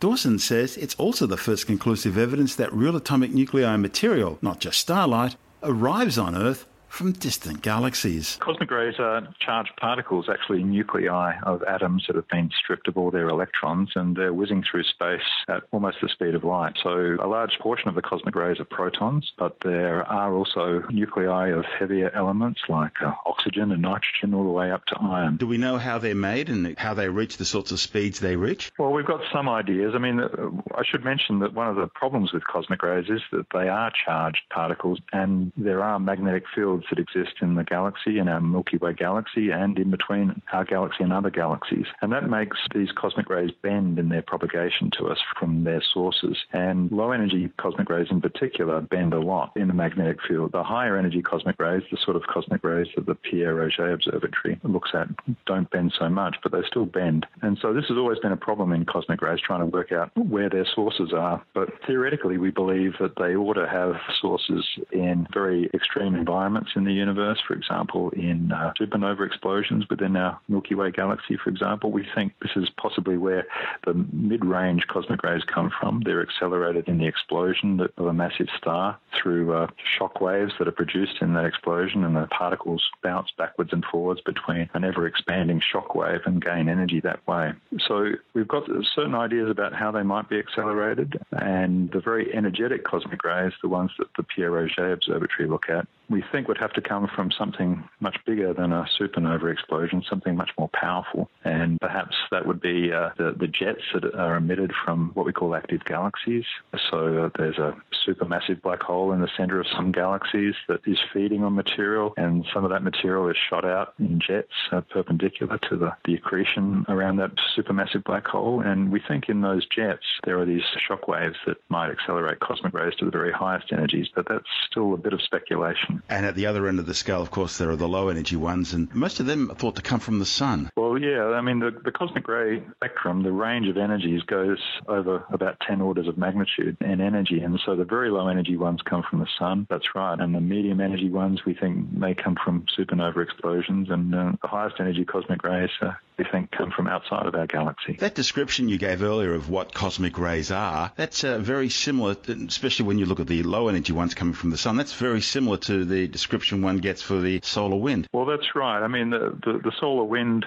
Dawson 0.00 0.38
says 0.38 0.76
it's 0.76 0.94
also 0.96 1.26
the 1.26 1.38
first 1.38 1.66
conclusive 1.66 2.18
evidence 2.18 2.54
that 2.56 2.72
real 2.74 2.94
atomic 2.94 3.32
nuclei 3.32 3.76
material, 3.78 4.38
not 4.42 4.60
just 4.60 4.78
starlight, 4.78 5.36
arrives 5.62 6.18
on 6.18 6.36
Earth 6.36 6.66
from 6.96 7.12
distant 7.12 7.60
galaxies. 7.60 8.38
Cosmic 8.40 8.70
rays 8.70 8.94
are 8.98 9.28
charged 9.38 9.70
particles, 9.78 10.30
actually 10.30 10.62
nuclei 10.64 11.34
of 11.42 11.62
atoms 11.64 12.04
that 12.06 12.16
have 12.16 12.26
been 12.28 12.50
stripped 12.58 12.88
of 12.88 12.96
all 12.96 13.10
their 13.10 13.28
electrons 13.28 13.90
and 13.94 14.16
they're 14.16 14.32
whizzing 14.32 14.64
through 14.68 14.82
space 14.82 15.20
at 15.46 15.62
almost 15.72 15.98
the 16.00 16.08
speed 16.08 16.34
of 16.34 16.42
light. 16.42 16.72
So 16.82 17.18
a 17.20 17.28
large 17.28 17.58
portion 17.60 17.90
of 17.90 17.96
the 17.96 18.02
cosmic 18.02 18.34
rays 18.34 18.58
are 18.60 18.64
protons, 18.64 19.30
but 19.38 19.58
there 19.62 20.04
are 20.04 20.32
also 20.32 20.84
nuclei 20.90 21.48
of 21.48 21.66
heavier 21.78 22.10
elements 22.14 22.62
like 22.66 22.94
uh, 23.04 23.12
oxygen 23.26 23.72
and 23.72 23.82
nitrogen 23.82 24.32
all 24.32 24.44
the 24.44 24.50
way 24.50 24.70
up 24.70 24.86
to 24.86 24.96
iron. 24.98 25.36
Do 25.36 25.46
we 25.46 25.58
know 25.58 25.76
how 25.76 25.98
they're 25.98 26.14
made 26.14 26.48
and 26.48 26.78
how 26.78 26.94
they 26.94 27.10
reach 27.10 27.36
the 27.36 27.44
sorts 27.44 27.72
of 27.72 27.78
speeds 27.78 28.20
they 28.20 28.36
reach? 28.36 28.72
Well, 28.78 28.92
we've 28.92 29.06
got 29.06 29.20
some 29.30 29.50
ideas. 29.50 29.92
I 29.94 29.98
mean, 29.98 30.20
I 30.20 30.82
should 30.90 31.04
mention 31.04 31.40
that 31.40 31.52
one 31.52 31.68
of 31.68 31.76
the 31.76 31.88
problems 31.88 32.32
with 32.32 32.42
cosmic 32.44 32.82
rays 32.82 33.10
is 33.10 33.20
that 33.32 33.48
they 33.52 33.68
are 33.68 33.92
charged 34.06 34.40
particles 34.48 34.98
and 35.12 35.52
there 35.58 35.82
are 35.82 36.00
magnetic 36.00 36.44
fields 36.54 36.85
that 36.90 36.98
exist 36.98 37.36
in 37.40 37.54
the 37.54 37.64
galaxy, 37.64 38.18
in 38.18 38.28
our 38.28 38.40
Milky 38.40 38.76
Way 38.76 38.92
galaxy, 38.92 39.50
and 39.50 39.78
in 39.78 39.90
between 39.90 40.40
our 40.52 40.64
galaxy 40.64 41.04
and 41.04 41.12
other 41.12 41.30
galaxies. 41.30 41.86
And 42.02 42.12
that 42.12 42.28
makes 42.28 42.58
these 42.74 42.90
cosmic 42.92 43.28
rays 43.28 43.50
bend 43.62 43.98
in 43.98 44.08
their 44.08 44.22
propagation 44.22 44.90
to 44.98 45.06
us 45.06 45.18
from 45.38 45.64
their 45.64 45.82
sources. 45.92 46.36
And 46.52 46.90
low 46.90 47.12
energy 47.12 47.50
cosmic 47.58 47.88
rays 47.88 48.08
in 48.10 48.20
particular 48.20 48.80
bend 48.80 49.12
a 49.12 49.20
lot 49.20 49.52
in 49.56 49.68
the 49.68 49.74
magnetic 49.74 50.18
field. 50.26 50.52
The 50.52 50.62
higher 50.62 50.96
energy 50.96 51.22
cosmic 51.22 51.58
rays, 51.60 51.82
the 51.90 51.98
sort 52.04 52.16
of 52.16 52.22
cosmic 52.24 52.62
rays 52.64 52.88
that 52.96 53.06
the 53.06 53.14
Pierre 53.14 53.62
Auger 53.62 53.92
Observatory 53.92 54.58
looks 54.62 54.90
at, 54.94 55.08
don't 55.46 55.70
bend 55.70 55.92
so 55.98 56.08
much, 56.08 56.36
but 56.42 56.52
they 56.52 56.62
still 56.66 56.86
bend. 56.86 57.26
And 57.42 57.58
so 57.60 57.72
this 57.72 57.86
has 57.88 57.96
always 57.96 58.18
been 58.18 58.32
a 58.32 58.36
problem 58.36 58.72
in 58.72 58.84
cosmic 58.84 59.22
rays, 59.22 59.40
trying 59.40 59.60
to 59.60 59.66
work 59.66 59.92
out 59.92 60.10
where 60.16 60.48
their 60.48 60.66
sources 60.74 61.12
are. 61.12 61.42
But 61.54 61.68
theoretically, 61.86 62.38
we 62.38 62.50
believe 62.50 62.94
that 63.00 63.16
they 63.16 63.34
ought 63.34 63.54
to 63.54 63.68
have 63.68 63.94
sources 64.20 64.64
in 64.92 65.26
very 65.32 65.70
extreme 65.74 66.14
environments 66.14 66.72
in 66.76 66.84
the 66.84 66.92
universe, 66.92 67.38
for 67.46 67.54
example, 67.54 68.10
in 68.10 68.52
uh, 68.52 68.72
supernova 68.78 69.26
explosions 69.26 69.84
within 69.88 70.16
our 70.16 70.38
Milky 70.48 70.74
Way 70.74 70.90
galaxy, 70.90 71.36
for 71.42 71.50
example. 71.50 71.90
We 71.90 72.06
think 72.14 72.34
this 72.40 72.52
is 72.56 72.68
possibly 72.76 73.16
where 73.16 73.46
the 73.84 73.94
mid 73.94 74.44
range 74.44 74.86
cosmic 74.88 75.22
rays 75.22 75.42
come 75.52 75.70
from. 75.80 76.02
They're 76.04 76.22
accelerated 76.22 76.88
in 76.88 76.98
the 76.98 77.06
explosion 77.06 77.80
of 77.96 78.06
a 78.06 78.12
massive 78.12 78.48
star 78.56 78.98
through 79.20 79.54
uh, 79.54 79.68
shock 79.98 80.20
waves 80.20 80.52
that 80.58 80.68
are 80.68 80.72
produced 80.72 81.16
in 81.20 81.34
that 81.34 81.44
explosion, 81.44 82.04
and 82.04 82.16
the 82.16 82.26
particles 82.26 82.82
bounce 83.02 83.28
backwards 83.36 83.72
and 83.72 83.84
forwards 83.84 84.20
between 84.20 84.68
an 84.74 84.84
ever 84.84 85.06
expanding 85.06 85.60
shock 85.60 85.94
wave 85.94 86.20
and 86.26 86.44
gain 86.44 86.68
energy 86.68 87.00
that 87.00 87.26
way. 87.26 87.52
So 87.86 88.12
we've 88.34 88.48
got 88.48 88.64
certain 88.94 89.14
ideas 89.14 89.50
about 89.50 89.74
how 89.74 89.90
they 89.90 90.02
might 90.02 90.28
be 90.28 90.38
accelerated, 90.38 91.18
and 91.32 91.90
the 91.90 92.00
very 92.00 92.34
energetic 92.34 92.84
cosmic 92.84 93.24
rays, 93.24 93.52
the 93.62 93.68
ones 93.68 93.90
that 93.98 94.08
the 94.16 94.22
Pierre 94.22 94.58
Auger 94.58 94.92
Observatory 94.92 95.48
look 95.48 95.68
at, 95.68 95.86
we 96.08 96.22
think 96.32 96.48
would 96.48 96.58
have 96.58 96.72
to 96.74 96.80
come 96.80 97.08
from 97.14 97.30
something 97.30 97.82
much 98.00 98.16
bigger 98.24 98.52
than 98.52 98.72
a 98.72 98.86
supernova 98.98 99.52
explosion, 99.52 100.02
something 100.08 100.36
much 100.36 100.50
more 100.58 100.70
powerful. 100.72 101.28
And 101.44 101.80
perhaps 101.80 102.16
that 102.30 102.46
would 102.46 102.60
be 102.60 102.92
uh, 102.92 103.10
the, 103.16 103.34
the 103.38 103.48
jets 103.48 103.82
that 103.94 104.14
are 104.14 104.36
emitted 104.36 104.72
from 104.84 105.10
what 105.14 105.26
we 105.26 105.32
call 105.32 105.54
active 105.54 105.84
galaxies. 105.84 106.44
So 106.90 107.24
uh, 107.24 107.30
there's 107.36 107.58
a 107.58 107.76
supermassive 108.06 108.62
black 108.62 108.82
hole 108.82 109.12
in 109.12 109.20
the 109.20 109.28
center 109.36 109.60
of 109.60 109.66
some 109.74 109.92
galaxies 109.92 110.54
that 110.68 110.80
is 110.86 110.98
feeding 111.12 111.42
on 111.42 111.54
material, 111.54 112.14
and 112.16 112.46
some 112.52 112.64
of 112.64 112.70
that 112.70 112.82
material 112.82 113.28
is 113.28 113.36
shot 113.50 113.64
out 113.64 113.94
in 113.98 114.20
jets 114.20 114.52
uh, 114.72 114.80
perpendicular 114.80 115.58
to 115.70 115.76
the, 115.76 115.90
the 116.04 116.14
accretion 116.14 116.84
around 116.88 117.16
that 117.16 117.32
supermassive 117.56 118.04
black 118.04 118.26
hole. 118.26 118.60
And 118.60 118.92
we 118.92 119.00
think 119.00 119.28
in 119.28 119.40
those 119.40 119.66
jets 119.66 120.04
there 120.24 120.38
are 120.38 120.44
these 120.44 120.62
shock 120.86 121.08
waves 121.08 121.36
that 121.46 121.56
might 121.68 121.90
accelerate 121.90 122.40
cosmic 122.40 122.72
rays 122.72 122.94
to 122.96 123.04
the 123.04 123.10
very 123.10 123.32
highest 123.32 123.72
energies, 123.72 124.08
but 124.14 124.26
that's 124.28 124.44
still 124.70 124.94
a 124.94 124.96
bit 124.96 125.12
of 125.12 125.22
speculation. 125.22 125.95
And 126.08 126.26
at 126.26 126.34
the 126.34 126.46
other 126.46 126.66
end 126.68 126.78
of 126.78 126.86
the 126.86 126.94
scale, 126.94 127.22
of 127.22 127.30
course, 127.30 127.58
there 127.58 127.70
are 127.70 127.76
the 127.76 127.88
low 127.88 128.08
energy 128.08 128.36
ones, 128.36 128.72
and 128.72 128.92
most 128.94 129.20
of 129.20 129.26
them 129.26 129.50
are 129.50 129.54
thought 129.54 129.76
to 129.76 129.82
come 129.82 130.00
from 130.00 130.18
the 130.18 130.26
sun. 130.26 130.70
Well, 130.76 130.98
yeah, 130.98 131.24
I 131.26 131.40
mean, 131.40 131.60
the, 131.60 131.70
the 131.70 131.92
cosmic 131.92 132.26
ray 132.28 132.62
spectrum, 132.76 133.22
the 133.22 133.32
range 133.32 133.68
of 133.68 133.76
energies 133.76 134.22
goes 134.22 134.58
over 134.88 135.24
about 135.30 135.58
10 135.66 135.80
orders 135.80 136.08
of 136.08 136.16
magnitude 136.16 136.76
in 136.80 137.00
energy. 137.00 137.40
And 137.40 137.58
so 137.64 137.76
the 137.76 137.84
very 137.84 138.10
low 138.10 138.28
energy 138.28 138.56
ones 138.56 138.80
come 138.82 139.02
from 139.08 139.20
the 139.20 139.28
sun, 139.38 139.66
that's 139.68 139.94
right. 139.94 140.18
And 140.18 140.34
the 140.34 140.40
medium 140.40 140.80
energy 140.80 141.08
ones 141.08 141.44
we 141.44 141.54
think 141.54 141.92
may 141.92 142.14
come 142.14 142.36
from 142.42 142.66
supernova 142.78 143.22
explosions. 143.22 143.90
And 143.90 144.14
uh, 144.14 144.32
the 144.40 144.48
highest 144.48 144.76
energy 144.80 145.04
cosmic 145.04 145.42
rays 145.44 145.70
uh, 145.82 145.92
we 146.18 146.24
think 146.24 146.50
come 146.50 146.70
from 146.70 146.86
outside 146.86 147.26
of 147.26 147.34
our 147.34 147.46
galaxy. 147.46 147.96
That 147.98 148.14
description 148.14 148.68
you 148.68 148.78
gave 148.78 149.02
earlier 149.02 149.34
of 149.34 149.50
what 149.50 149.74
cosmic 149.74 150.18
rays 150.18 150.50
are, 150.50 150.92
that's 150.96 151.24
uh, 151.24 151.38
very 151.38 151.68
similar, 151.68 152.16
especially 152.48 152.86
when 152.86 152.98
you 152.98 153.06
look 153.06 153.20
at 153.20 153.26
the 153.26 153.42
low 153.42 153.68
energy 153.68 153.92
ones 153.92 154.14
coming 154.14 154.34
from 154.34 154.50
the 154.50 154.56
sun, 154.56 154.76
that's 154.76 154.94
very 154.94 155.20
similar 155.20 155.58
to 155.58 155.84
the 155.88 156.08
description 156.08 156.62
one 156.62 156.78
gets 156.78 157.02
for 157.02 157.20
the 157.20 157.40
solar 157.42 157.76
wind. 157.76 158.08
Well, 158.12 158.26
that's 158.26 158.54
right. 158.54 158.82
I 158.82 158.88
mean, 158.88 159.10
the, 159.10 159.38
the, 159.44 159.60
the 159.64 159.72
solar 159.78 160.04
wind 160.04 160.44